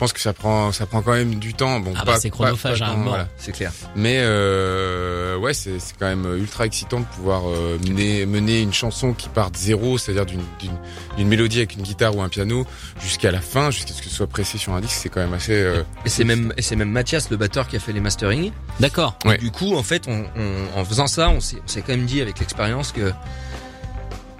Je 0.00 0.04
pense 0.06 0.14
que 0.14 0.20
ça 0.20 0.32
prend 0.32 0.72
ça 0.72 0.86
prend 0.86 1.02
quand 1.02 1.12
même 1.12 1.34
du 1.34 1.52
temps. 1.52 1.78
Bon, 1.78 1.92
Ah 1.94 2.06
pas, 2.06 2.12
bah, 2.12 2.18
c'est 2.18 2.30
chronophage, 2.30 2.78
pas- 2.80 2.86
pas 2.86 2.92
tant, 2.92 2.96
mort. 2.96 3.08
voilà. 3.10 3.28
C'est 3.36 3.52
clair. 3.52 3.70
Mais 3.94 4.16
euh, 4.20 5.36
ouais, 5.36 5.52
c'est 5.52 5.78
c'est 5.78 5.92
quand 5.98 6.06
même 6.06 6.24
ultra 6.38 6.64
excitant 6.64 7.00
de 7.00 7.04
pouvoir 7.04 7.42
euh, 7.46 7.78
mener 7.86 8.24
mener 8.24 8.62
une 8.62 8.72
chanson 8.72 9.12
qui 9.12 9.28
part 9.28 9.50
de 9.50 9.58
zéro, 9.58 9.98
c'est-à-dire 9.98 10.24
d'une 10.24 10.40
d'une 10.58 10.72
d'une 11.18 11.28
mélodie 11.28 11.58
avec 11.58 11.74
une 11.74 11.82
guitare 11.82 12.16
ou 12.16 12.22
un 12.22 12.30
piano 12.30 12.64
jusqu'à 13.02 13.30
la 13.30 13.42
fin, 13.42 13.70
jusqu'à 13.70 13.92
ce 13.92 14.00
que 14.00 14.08
ce 14.08 14.14
soit 14.14 14.26
pressé 14.26 14.56
sur 14.56 14.72
un 14.72 14.80
disque. 14.80 14.96
C'est 15.02 15.10
quand 15.10 15.20
même 15.20 15.34
assez. 15.34 15.52
euh, 15.52 15.82
Et 16.06 16.08
c'est 16.08 16.24
même 16.24 16.54
et 16.56 16.62
c'est 16.62 16.76
même 16.76 16.90
Mathias 16.90 17.28
le 17.28 17.36
batteur 17.36 17.68
qui 17.68 17.76
a 17.76 17.78
fait 17.78 17.92
les 17.92 18.00
mastering. 18.00 18.52
D'accord. 18.80 19.18
Ouais. 19.26 19.36
Du 19.36 19.50
coup, 19.50 19.76
en 19.76 19.82
fait, 19.82 20.04
on, 20.08 20.24
on- 20.34 20.80
en 20.80 20.84
faisant 20.86 21.08
ça, 21.08 21.28
on 21.28 21.40
s'est 21.40 21.58
on 21.62 21.68
s'est 21.68 21.82
quand 21.82 21.92
même 21.92 22.06
dit 22.06 22.22
avec 22.22 22.38
l'expérience 22.40 22.92
que 22.92 23.12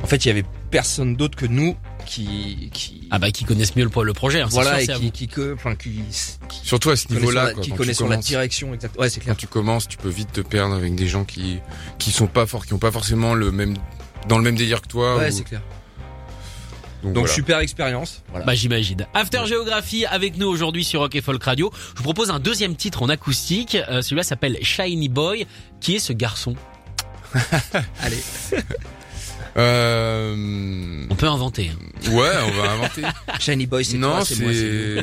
en 0.03 0.07
fait, 0.07 0.25
il 0.25 0.29
y 0.29 0.31
avait 0.31 0.45
personne 0.71 1.17
d'autre 1.17 1.37
que 1.37 1.45
nous 1.45 1.77
qui 2.11 2.71
qui 2.73 3.07
Ah 3.11 3.19
bah, 3.19 3.31
qui 3.31 3.45
connaissent 3.45 3.77
mieux 3.77 3.85
le, 3.85 4.03
le 4.05 4.13
projet, 4.13 4.41
hein, 4.41 4.49
voilà 4.51 4.81
sûr, 4.81 4.95
et 4.97 4.99
qui 4.99 5.11
qui 5.13 5.29
que- 5.29 5.55
enfin 5.55 5.77
qui, 5.77 6.01
Surtout 6.63 6.91
à 6.91 6.97
ce 6.97 7.09
niveau-là, 7.13 7.55
qui 7.55 7.71
quand 7.71 7.77
connaît 7.77 7.91
tu 7.93 7.95
sur 7.97 8.07
la 8.07 8.17
commences. 8.17 8.27
direction 8.27 8.75
exacte. 8.75 8.99
Ouais, 8.99 9.09
c'est 9.09 9.21
clair. 9.21 9.35
quand 9.35 9.39
tu 9.39 9.47
commences, 9.47 9.87
tu 9.89 9.97
peux 9.97 10.09
vite 10.09 10.33
te 10.33 10.41
perdre 10.41 10.75
avec 10.75 10.95
des 10.95 11.07
gens 11.07 11.25
qui 11.25 11.59
qui 11.99 12.11
sont 12.11 12.27
pas 12.27 12.47
forts, 12.47 12.67
qui 12.67 12.75
ont 12.75 12.79
pas 12.79 12.91
forcément 12.93 13.35
le 13.35 13.51
même 13.53 13.77
dans 14.29 14.37
le 14.39 14.45
même 14.45 14.57
délire 14.57 14.83
que 14.83 14.89
toi. 14.89 15.17
Ouais, 15.19 15.29
ou- 15.29 15.37
c'est 15.37 15.45
clair. 15.45 15.63
donc, 17.03 17.13
Donc 17.15 17.23
voilà. 17.27 17.33
super 17.35 17.59
expérience. 17.61 18.23
Voilà. 18.31 18.45
Bah 18.45 18.55
j'imagine. 18.55 19.07
After 19.15 19.41
Géographie 19.47 20.05
avec 20.05 20.37
nous 20.37 20.49
aujourd'hui 20.49 20.85
sur 20.85 21.01
Rock 21.01 21.15
et 21.15 21.21
Folk 21.23 21.43
Radio. 21.45 21.71
Je 21.93 21.99
vous 21.99 22.03
propose 22.05 22.31
un 22.31 22.41
deuxième 22.41 22.75
titre 22.77 23.03
en 23.03 23.09
acoustique. 23.09 23.77
Euh, 23.89 24.03
Celui-là 24.03 24.23
s'appelle 24.25 24.59
Shiny 24.63 25.09
Boy. 25.09 25.47
Qui 25.81 25.97
est 25.97 26.01
ce 26.01 26.13
garçon? 26.13 26.55
Allez. 28.03 28.23
Euh... 29.57 31.07
On 31.11 31.15
peut 31.17 31.27
inventer. 31.27 31.73
hein. 31.75 31.90
Ouais, 32.09 32.31
on 32.47 32.63
va 32.63 32.71
inventer. 32.73 33.03
Shiny 33.41 33.67
Boy, 33.67 33.85
c'est 33.85 33.99
non, 33.99 34.25
c'est 34.25 34.39
moi, 34.41 34.53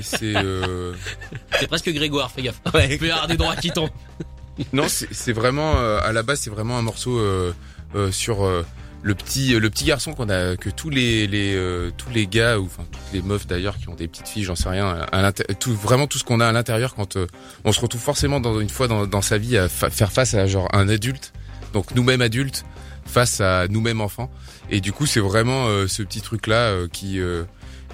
c'est 0.01 0.35
euh... 0.35 0.93
C'est 1.59 1.67
presque 1.67 1.89
Grégoire, 1.91 2.31
fais 2.31 2.41
gaffe. 2.43 2.59
Ouais. 2.73 2.87
Il 2.91 2.97
peut 2.99 3.07
y 3.07 3.11
avoir 3.11 3.27
des 3.27 3.37
droits 3.37 3.55
qui 3.55 3.71
tombent. 3.71 3.89
non, 4.73 4.87
c'est 4.87 5.07
c'est 5.13 5.33
vraiment 5.33 5.75
euh, 5.77 5.99
à 6.03 6.11
la 6.13 6.23
base, 6.23 6.39
c'est 6.41 6.49
vraiment 6.49 6.77
un 6.77 6.81
morceau 6.81 7.17
euh, 7.19 7.53
euh, 7.95 8.11
sur 8.11 8.45
euh, 8.45 8.65
le 9.03 9.13
petit 9.15 9.57
le 9.59 9.69
petit 9.69 9.85
garçon 9.85 10.13
qu'on 10.13 10.29
a 10.29 10.55
que 10.57 10.69
tous 10.69 10.89
les 10.89 11.27
les 11.27 11.53
euh, 11.55 11.91
tous 11.97 12.09
les 12.09 12.25
gars 12.27 12.57
ou 12.59 12.65
enfin 12.65 12.83
toutes 12.91 13.13
les 13.13 13.21
meufs 13.21 13.45
d'ailleurs 13.47 13.77
qui 13.77 13.89
ont 13.89 13.95
des 13.95 14.07
petites 14.07 14.27
filles, 14.27 14.43
j'en 14.43 14.55
sais 14.55 14.69
rien, 14.69 15.05
à 15.11 15.31
tout 15.31 15.73
vraiment 15.75 16.07
tout 16.07 16.17
ce 16.17 16.23
qu'on 16.23 16.39
a 16.39 16.47
à 16.47 16.51
l'intérieur 16.51 16.95
quand 16.95 17.15
euh, 17.15 17.27
on 17.63 17.71
se 17.71 17.79
retrouve 17.79 18.01
forcément 18.01 18.39
dans 18.39 18.59
une 18.59 18.69
fois 18.69 18.87
dans, 18.87 19.05
dans 19.05 19.21
sa 19.21 19.37
vie 19.37 19.57
à 19.57 19.69
fa- 19.69 19.89
faire 19.91 20.11
face 20.11 20.33
à 20.33 20.45
genre 20.47 20.67
un 20.73 20.89
adulte, 20.89 21.31
donc 21.73 21.93
nous-mêmes 21.95 22.21
adultes 22.21 22.65
face 23.07 23.41
à 23.41 23.67
nous-mêmes 23.67 24.01
enfants. 24.01 24.29
Et 24.69 24.81
du 24.81 24.91
coup 24.91 25.05
c'est 25.05 25.19
vraiment 25.19 25.67
euh, 25.67 25.87
ce 25.87 26.03
petit 26.03 26.21
truc 26.21 26.47
là 26.47 26.87
qui 26.91 27.19
euh, 27.19 27.43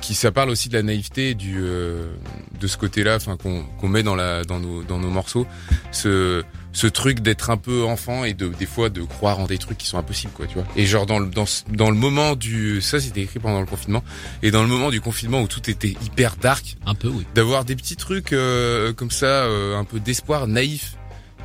qui 0.02 0.16
ça 0.16 0.32
parle 0.32 0.50
aussi 0.50 0.68
de 0.68 0.74
la 0.74 0.84
naïveté 0.84 1.34
du 1.34 1.60
euh, 1.60 2.12
de 2.60 2.68
ce 2.68 2.78
côté-là 2.78 3.16
enfin 3.16 3.38
qu'on 3.38 3.64
qu'on 3.80 3.88
met 3.88 4.04
dans 4.04 4.16
la 4.16 4.44
dans 4.44 4.60
nos 4.60 4.84
dans 4.84 5.00
nos 5.00 5.10
morceaux. 5.10 5.48
Ce 5.92 6.44
ce 6.74 6.88
truc 6.88 7.22
d'être 7.22 7.52
un 7.52 7.58
peu 7.58 7.84
enfant 7.84 8.26
et 8.26 8.34
de 8.34 8.48
des 8.50 8.66
fois 8.66 8.90
de 8.90 9.02
croire 9.04 9.40
en 9.40 9.46
des 9.46 9.60
trucs 9.60 9.78
qui 9.78 9.88
sont 9.88 9.98
impossibles 9.98 10.34
quoi 10.34 10.48
tu 10.48 10.56
vois. 10.56 10.66
Et 10.76 10.86
genre 10.86 11.06
dans 11.06 11.20
le 11.20 11.28
dans 11.28 11.46
dans 11.70 11.90
le 11.90 11.96
moment 11.96 12.36
du 12.36 12.82
ça 12.82 13.00
c'était 13.00 13.22
écrit 13.22 13.40
pendant 13.40 13.62
le 13.62 13.66
confinement 13.66 14.04
et 14.42 14.52
dans 14.52 14.62
le 14.62 14.68
moment 14.68 14.90
du 14.90 15.00
confinement 15.00 15.42
où 15.42 15.48
tout 15.48 15.70
était 15.70 15.96
hyper 16.04 16.36
dark 16.36 16.76
Un 16.86 16.96
peu, 16.96 17.08
oui. 17.08 17.26
d'avoir 17.36 17.64
des 17.64 17.76
petits 17.76 17.96
trucs 17.96 18.34
euh, 18.34 18.92
comme 18.92 19.12
ça 19.12 19.26
euh, 19.26 19.78
un 19.78 19.86
peu 19.86 20.00
d'espoir 20.00 20.48
naïf 20.48 20.96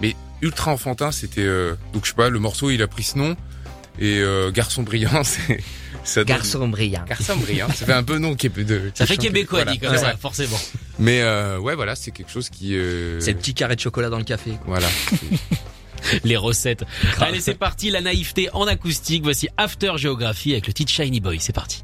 mais 0.01 0.17
ultra 0.41 0.73
enfantin 0.73 1.13
c'était 1.13 1.43
euh, 1.43 1.75
donc 1.93 2.05
je 2.07 2.11
sais 2.11 2.17
pas 2.17 2.31
le 2.31 2.39
morceau 2.39 2.71
il 2.71 2.83
a 2.83 2.89
pris 2.89 3.03
ce 3.03 3.19
nom 3.19 3.37
et 3.99 4.19
euh, 4.21 4.51
garçon 4.51 4.83
brillant 4.83 5.23
c'est 5.25 5.61
ça 6.05 6.21
donne- 6.25 6.37
Garçon 6.37 6.69
brillant. 6.69 7.05
garçon 7.07 7.37
brillant 7.37 7.69
ça 7.69 7.85
fait 7.87 7.93
un 7.93 8.03
peu 8.03 8.19
nom 8.19 8.33
de 8.33 8.91
Ça 8.95 9.07
fait 9.07 9.17
québécois 9.17 9.59
voilà. 9.61 9.73
dit 9.73 9.79
comme 9.79 9.91
Ouais, 9.93 9.99
ça, 9.99 10.17
forcément. 10.17 10.59
mais 10.99 11.21
euh, 11.23 11.59
ouais 11.59 11.75
voilà 11.75 11.95
c'est 11.97 12.11
quelque 12.13 12.31
chose 12.31 12.49
qui 12.49 12.77
euh, 12.77 13.21
C'est 13.21 13.33
le 13.33 13.39
petit 13.39 13.55
carré 13.55 13.75
de 13.77 13.81
chocolat 13.81 14.09
dans 14.11 14.19
le 14.19 14.25
café. 14.25 14.53
voilà 14.67 14.87
Les 16.25 16.37
recettes. 16.37 16.85
Allez, 17.19 17.41
c'est 17.41 17.55
parti, 17.59 17.91
la 17.91 18.01
naïveté 18.01 18.49
en 18.53 18.69
acoustique. 18.69 19.25
Voici 19.25 19.49
After 19.57 19.93
Géographie 19.97 20.53
avec 20.53 20.69
le 20.69 20.73
titre 20.73 20.93
Shiny 20.93 21.19
Boy. 21.19 21.39
C'est 21.41 21.53
parti. 21.53 21.83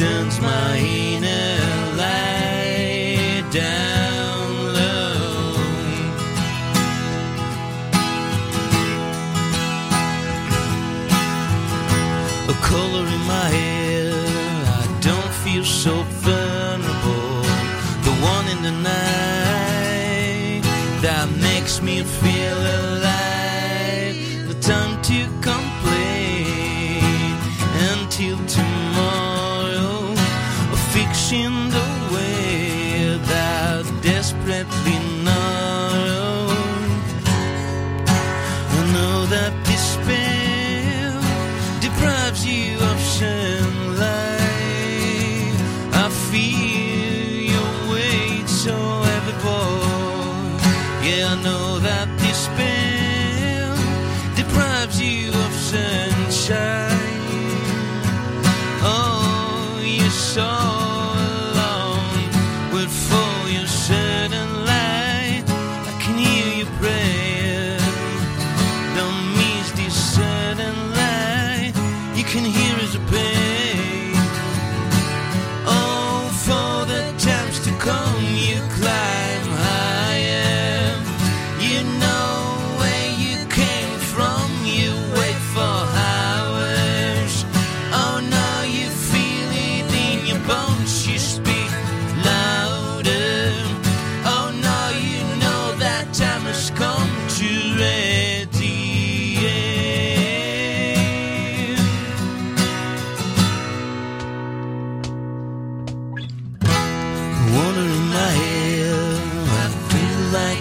Turns 0.00 0.40
my 0.40 0.78
inner 0.78 1.60
light 2.02 3.44
down 3.52 4.72
low. 4.78 5.54
A 12.48 12.54
color 12.70 13.06
in 13.16 13.22
my 13.36 13.48
hair, 13.58 14.14
I 14.80 14.86
don't 15.02 15.34
feel 15.44 15.64
so 15.64 15.94
vulnerable. 16.24 17.42
The 18.06 18.14
one 18.32 18.46
in 18.54 18.60
the 18.68 18.74
night 18.92 20.62
that 21.02 21.28
makes 21.48 21.82
me 21.82 22.02
feel 22.04 22.39
deprives 54.90 55.00
you 55.00 55.29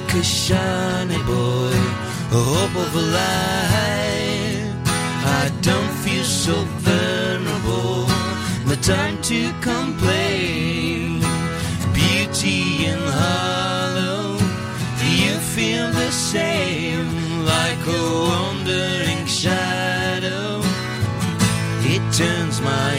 like 0.10 0.22
a 0.22 0.24
shiny 0.24 1.22
boy, 1.24 1.72
a 2.32 2.42
hope 2.52 2.76
of 2.76 2.96
a 2.96 3.06
life. 3.20 4.74
I 5.42 5.52
don't 5.62 5.92
feel 6.04 6.24
so 6.24 6.56
vulnerable, 6.88 8.08
no 8.66 8.76
time 8.82 9.22
to 9.24 9.52
complain. 9.62 11.20
Beauty 11.94 12.88
in 12.88 13.00
hollow, 13.00 14.38
do 15.00 15.08
you 15.26 15.38
feel 15.54 15.92
the 15.92 16.12
same, 16.12 17.46
like 17.46 17.82
a 17.86 18.04
wandering 18.30 19.28
shadow. 19.28 20.62
It 21.84 22.02
turns 22.14 22.62
my 22.62 22.96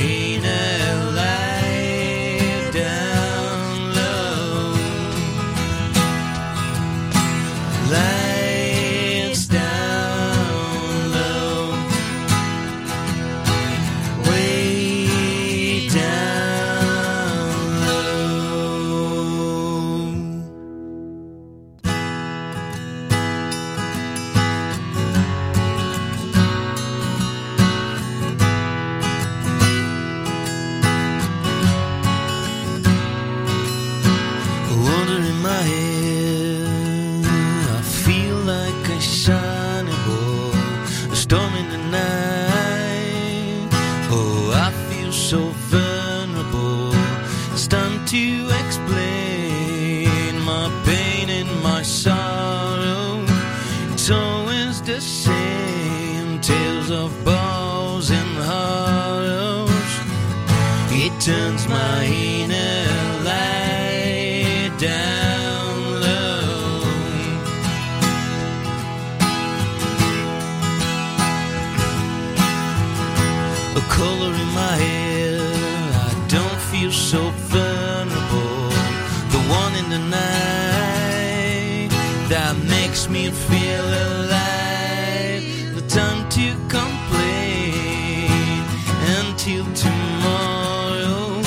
till 89.44 89.64
tomorrow. 89.74 91.40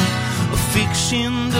A 0.51 0.57
fiction 0.73 1.52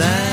than 0.00 0.29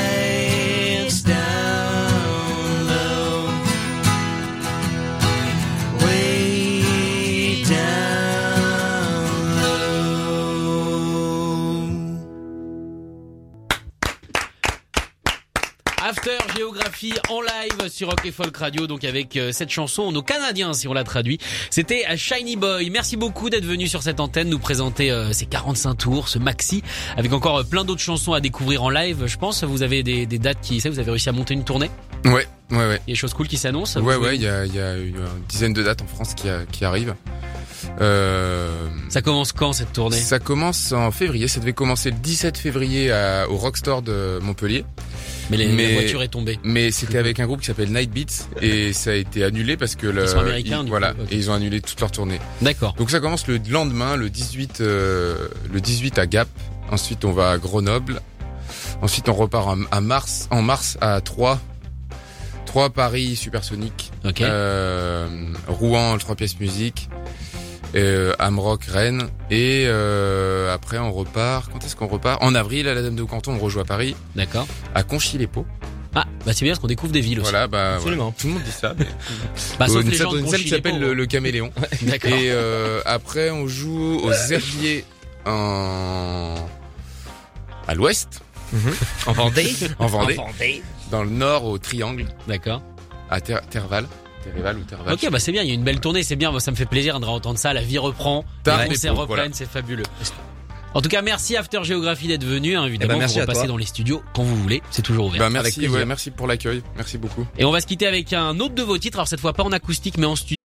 En 17.28 17.40
live 17.40 17.88
sur 17.90 18.08
Rock 18.08 18.26
et 18.26 18.32
Folk 18.32 18.56
Radio, 18.56 18.88
donc 18.88 19.04
avec 19.04 19.36
euh, 19.36 19.52
cette 19.52 19.70
chanson, 19.70 20.10
nos 20.10 20.20
Canadiens 20.22 20.72
si 20.72 20.88
on 20.88 20.92
la 20.92 21.04
traduit. 21.04 21.38
C'était 21.70 22.04
à 22.04 22.16
Shiny 22.16 22.56
Boy. 22.56 22.90
Merci 22.90 23.16
beaucoup 23.16 23.50
d'être 23.50 23.64
venu 23.64 23.86
sur 23.86 24.02
cette 24.02 24.18
antenne 24.18 24.48
nous 24.48 24.58
présenter 24.58 25.12
euh, 25.12 25.32
ces 25.32 25.46
45 25.46 25.94
tours, 25.94 26.28
ce 26.28 26.40
maxi, 26.40 26.82
avec 27.16 27.32
encore 27.32 27.58
euh, 27.58 27.62
plein 27.62 27.84
d'autres 27.84 28.00
chansons 28.00 28.32
à 28.32 28.40
découvrir 28.40 28.82
en 28.82 28.90
live. 28.90 29.26
Je 29.26 29.36
pense, 29.38 29.62
vous 29.62 29.82
avez 29.84 30.02
des, 30.02 30.26
des 30.26 30.40
dates 30.40 30.60
qui, 30.60 30.80
ça, 30.80 30.90
vous 30.90 30.98
avez 30.98 31.12
réussi 31.12 31.28
à 31.28 31.32
monter 31.32 31.54
une 31.54 31.62
tournée? 31.64 31.88
Ouais, 32.24 32.48
Ouais, 32.72 32.76
ouais. 32.78 33.00
Il 33.06 33.10
y 33.10 33.12
a 33.12 33.14
des 33.14 33.14
choses 33.14 33.32
cool 33.32 33.46
qui 33.46 33.58
s'annoncent. 33.58 34.00
Ouais, 34.00 34.16
ouais, 34.16 34.34
il 34.34 34.42
y 34.42 34.48
a, 34.48 34.66
il 34.66 34.74
y 34.74 34.80
a 34.80 34.96
une 34.96 35.24
dizaine 35.48 35.72
de 35.72 35.84
dates 35.84 36.02
en 36.02 36.06
France 36.08 36.34
qui, 36.34 36.48
a- 36.48 36.64
qui 36.66 36.84
arrivent. 36.84 37.14
Euh, 38.00 38.88
Ça 39.08 39.22
commence 39.22 39.52
quand 39.52 39.72
cette 39.72 39.92
tournée? 39.92 40.18
ça 40.18 40.40
commence 40.40 40.90
en 40.90 41.12
février. 41.12 41.46
Ça 41.46 41.60
devait 41.60 41.72
commencer 41.74 42.10
le 42.10 42.16
17 42.16 42.58
février 42.58 43.12
à- 43.12 43.48
au 43.48 43.56
Rockstore 43.56 44.02
de 44.02 44.40
Montpellier. 44.42 44.84
Mais, 45.50 45.56
les- 45.56 45.66
mais- 45.68 45.88
la 45.94 46.00
voiture 46.00 46.22
est 46.22 46.28
tombée. 46.28 46.58
Mais 46.62 46.90
c'était 46.90 47.18
avec 47.18 47.40
un 47.40 47.46
groupe 47.46 47.60
qui 47.60 47.66
s'appelle 47.66 47.90
Night 47.92 48.10
Beats 48.12 48.48
et 48.62 48.92
ça 48.92 49.10
a 49.10 49.14
été 49.14 49.44
annulé 49.44 49.76
parce 49.76 49.94
que 49.96 50.06
le, 50.06 50.24
Ils 50.24 50.28
sont 50.28 50.38
américains, 50.40 50.82
ils- 50.84 50.88
voilà, 50.88 51.12
coup, 51.12 51.22
et 51.30 51.36
ils 51.36 51.50
ont 51.50 51.54
annulé 51.54 51.80
toute 51.80 51.98
leur 52.00 52.10
tournée. 52.10 52.38
D'accord. 52.60 52.94
Donc 52.94 53.10
ça 53.10 53.20
commence 53.20 53.46
le 53.46 53.58
lendemain, 53.70 54.16
le 54.16 54.28
18, 54.30 54.80
euh, 54.80 55.48
le 55.72 55.80
18 55.80 56.18
à 56.18 56.26
Gap. 56.26 56.48
Ensuite, 56.90 57.24
on 57.24 57.32
va 57.32 57.50
à 57.50 57.58
Grenoble. 57.58 58.20
Ensuite, 59.02 59.28
on 59.28 59.34
repart 59.34 59.68
en- 59.68 59.84
à 59.90 60.00
mars, 60.00 60.48
en 60.50 60.62
mars 60.62 60.96
à 61.00 61.20
Troyes. 61.20 61.60
Troyes, 62.66 62.90
Paris, 62.90 63.34
Supersonic. 63.36 64.10
Ok. 64.26 64.42
Euh, 64.42 65.26
Rouen, 65.68 66.12
le 66.14 66.18
3 66.20 66.34
pièces 66.36 66.58
musique. 66.60 67.08
Euh, 67.94 68.34
Amrock, 68.38 68.84
Rennes. 68.84 69.28
Et 69.50 69.84
euh, 69.86 70.72
après, 70.74 70.98
on 70.98 71.10
repart. 71.12 71.70
Quand 71.72 71.84
est-ce 71.84 71.96
qu'on 71.96 72.06
repart? 72.06 72.42
En 72.42 72.54
avril, 72.54 72.86
à 72.88 72.94
la 72.94 73.02
Dame 73.02 73.16
de 73.16 73.22
Canton, 73.24 73.54
on 73.54 73.58
rejoint 73.58 73.84
Paris. 73.84 74.14
D'accord. 74.36 74.66
À 74.94 75.02
Conchy-les-Paux. 75.02 75.66
Ah, 76.14 76.24
bah 76.44 76.52
c'est 76.54 76.64
bien 76.64 76.72
parce 76.72 76.80
qu'on 76.80 76.86
découvre 76.88 77.12
des 77.12 77.20
villes 77.20 77.38
aussi. 77.40 77.50
Voilà, 77.50 77.66
bah 77.68 77.96
Absolument. 77.96 78.34
tout 78.36 78.46
le 78.48 78.54
monde 78.54 78.62
dit 78.62 78.70
ça. 78.72 78.94
Mais... 78.98 79.06
Bah, 79.78 79.86
sauf 79.88 80.02
une 80.02 80.10
les 80.10 80.16
salle, 80.16 80.26
gens 80.26 80.32
de 80.32 80.38
une 80.40 80.48
salle 80.48 80.60
qui 80.62 80.68
s'appelle 80.70 80.98
le, 80.98 81.12
le 81.14 81.26
Caméléon. 81.26 81.70
D'accord. 82.02 82.30
Et 82.32 82.50
euh, 82.50 83.00
après, 83.04 83.50
on 83.50 83.68
joue 83.68 84.18
aux 84.24 84.32
Herbiers 84.32 85.04
en 85.46 86.54
à 87.86 87.94
l'ouest, 87.94 88.40
En 89.26 89.32
Vendée. 89.32 89.74
en 89.98 90.06
Vendée, 90.06 90.38
En 90.38 90.46
Vendée. 90.46 90.82
dans 91.10 91.22
le 91.24 91.30
nord 91.30 91.64
au 91.64 91.78
Triangle, 91.78 92.26
D'accord. 92.46 92.82
à 93.30 93.40
Ter 93.40 93.60
Terval, 93.68 94.06
Terval 94.42 94.78
ou 94.78 94.82
Terval. 94.84 95.14
Ok, 95.14 95.30
bah 95.30 95.38
c'est 95.38 95.52
bien, 95.52 95.62
il 95.62 95.68
y 95.68 95.70
a 95.70 95.74
une 95.74 95.84
belle 95.84 96.00
tournée, 96.00 96.22
c'est 96.22 96.36
bien, 96.36 96.50
moi, 96.50 96.60
ça 96.60 96.70
me 96.70 96.76
fait 96.76 96.86
plaisir 96.86 97.20
d'entendre 97.20 97.58
ça, 97.58 97.72
la 97.72 97.82
vie 97.82 97.98
reprend, 97.98 98.44
les 98.66 98.88
concerts 98.88 99.14
reprennent, 99.14 99.26
voilà. 99.36 99.52
c'est 99.52 99.68
fabuleux. 99.68 100.04
En 100.94 101.02
tout 101.02 101.08
cas, 101.10 101.20
merci 101.20 101.56
After 101.56 101.84
Géographie 101.84 102.28
d'être 102.28 102.44
venu, 102.44 102.76
hein, 102.76 102.84
évidemment, 102.86 103.12
Eh 103.12 103.14
ben, 103.14 103.18
merci 103.18 103.40
vous 103.40 103.46
toi. 103.46 103.66
dans 103.66 103.76
les 103.76 103.84
studios 103.86 104.22
quand 104.34 104.42
vous 104.42 104.56
voulez, 104.56 104.82
c'est 104.90 105.02
toujours 105.02 105.26
ouvert. 105.26 105.38
Bah 105.38 105.50
merci, 105.50 105.86
ouais, 105.86 106.04
merci 106.06 106.30
pour 106.30 106.46
l'accueil, 106.46 106.82
merci 106.96 107.18
beaucoup. 107.18 107.46
Et 107.58 107.64
on 107.64 107.70
va 107.70 107.80
se 107.80 107.86
quitter 107.86 108.06
avec 108.06 108.32
un 108.32 108.58
autre 108.58 108.74
de 108.74 108.82
vos 108.82 108.96
titres, 108.98 109.18
alors 109.18 109.28
cette 109.28 109.40
fois 109.40 109.52
pas 109.52 109.64
en 109.64 109.72
acoustique 109.72 110.16
mais 110.16 110.26
en 110.26 110.34
studio. 110.36 110.56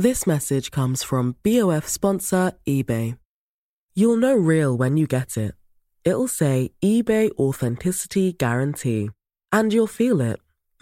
This 0.00 0.26
message 0.26 0.70
comes 0.70 1.04
from 1.04 1.34
BOF 1.44 1.86
sponsor 1.86 2.52
eBay. 2.66 3.14
You'll 3.94 4.18
know 4.18 4.36
real 4.36 4.76
when 4.76 4.96
you 4.96 5.06
get 5.06 5.36
it. 5.36 5.54
It'll 6.04 6.26
say 6.28 6.72
eBay 6.82 7.30
Authenticity 7.38 8.32
Guarantee. 8.32 9.10
And 9.52 9.72
you'll 9.72 9.86
feel 9.86 10.20
it. 10.20 10.40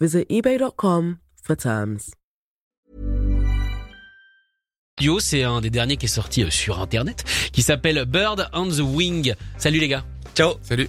Visit 0.00 0.26
eBay.com 0.28 1.18
for 1.42 1.56
terms. 1.56 2.12
Studio, 4.98 5.20
c'est 5.20 5.42
un 5.42 5.60
des 5.60 5.68
derniers 5.68 5.98
qui 5.98 6.06
est 6.06 6.08
sorti 6.08 6.42
euh, 6.42 6.48
sur 6.48 6.80
internet, 6.80 7.24
qui 7.52 7.60
s'appelle 7.60 8.06
Bird 8.06 8.48
on 8.54 8.66
the 8.66 8.80
Wing. 8.80 9.34
Salut 9.58 9.78
les 9.78 9.88
gars. 9.88 10.04
Ciao. 10.34 10.54
Salut. 10.62 10.88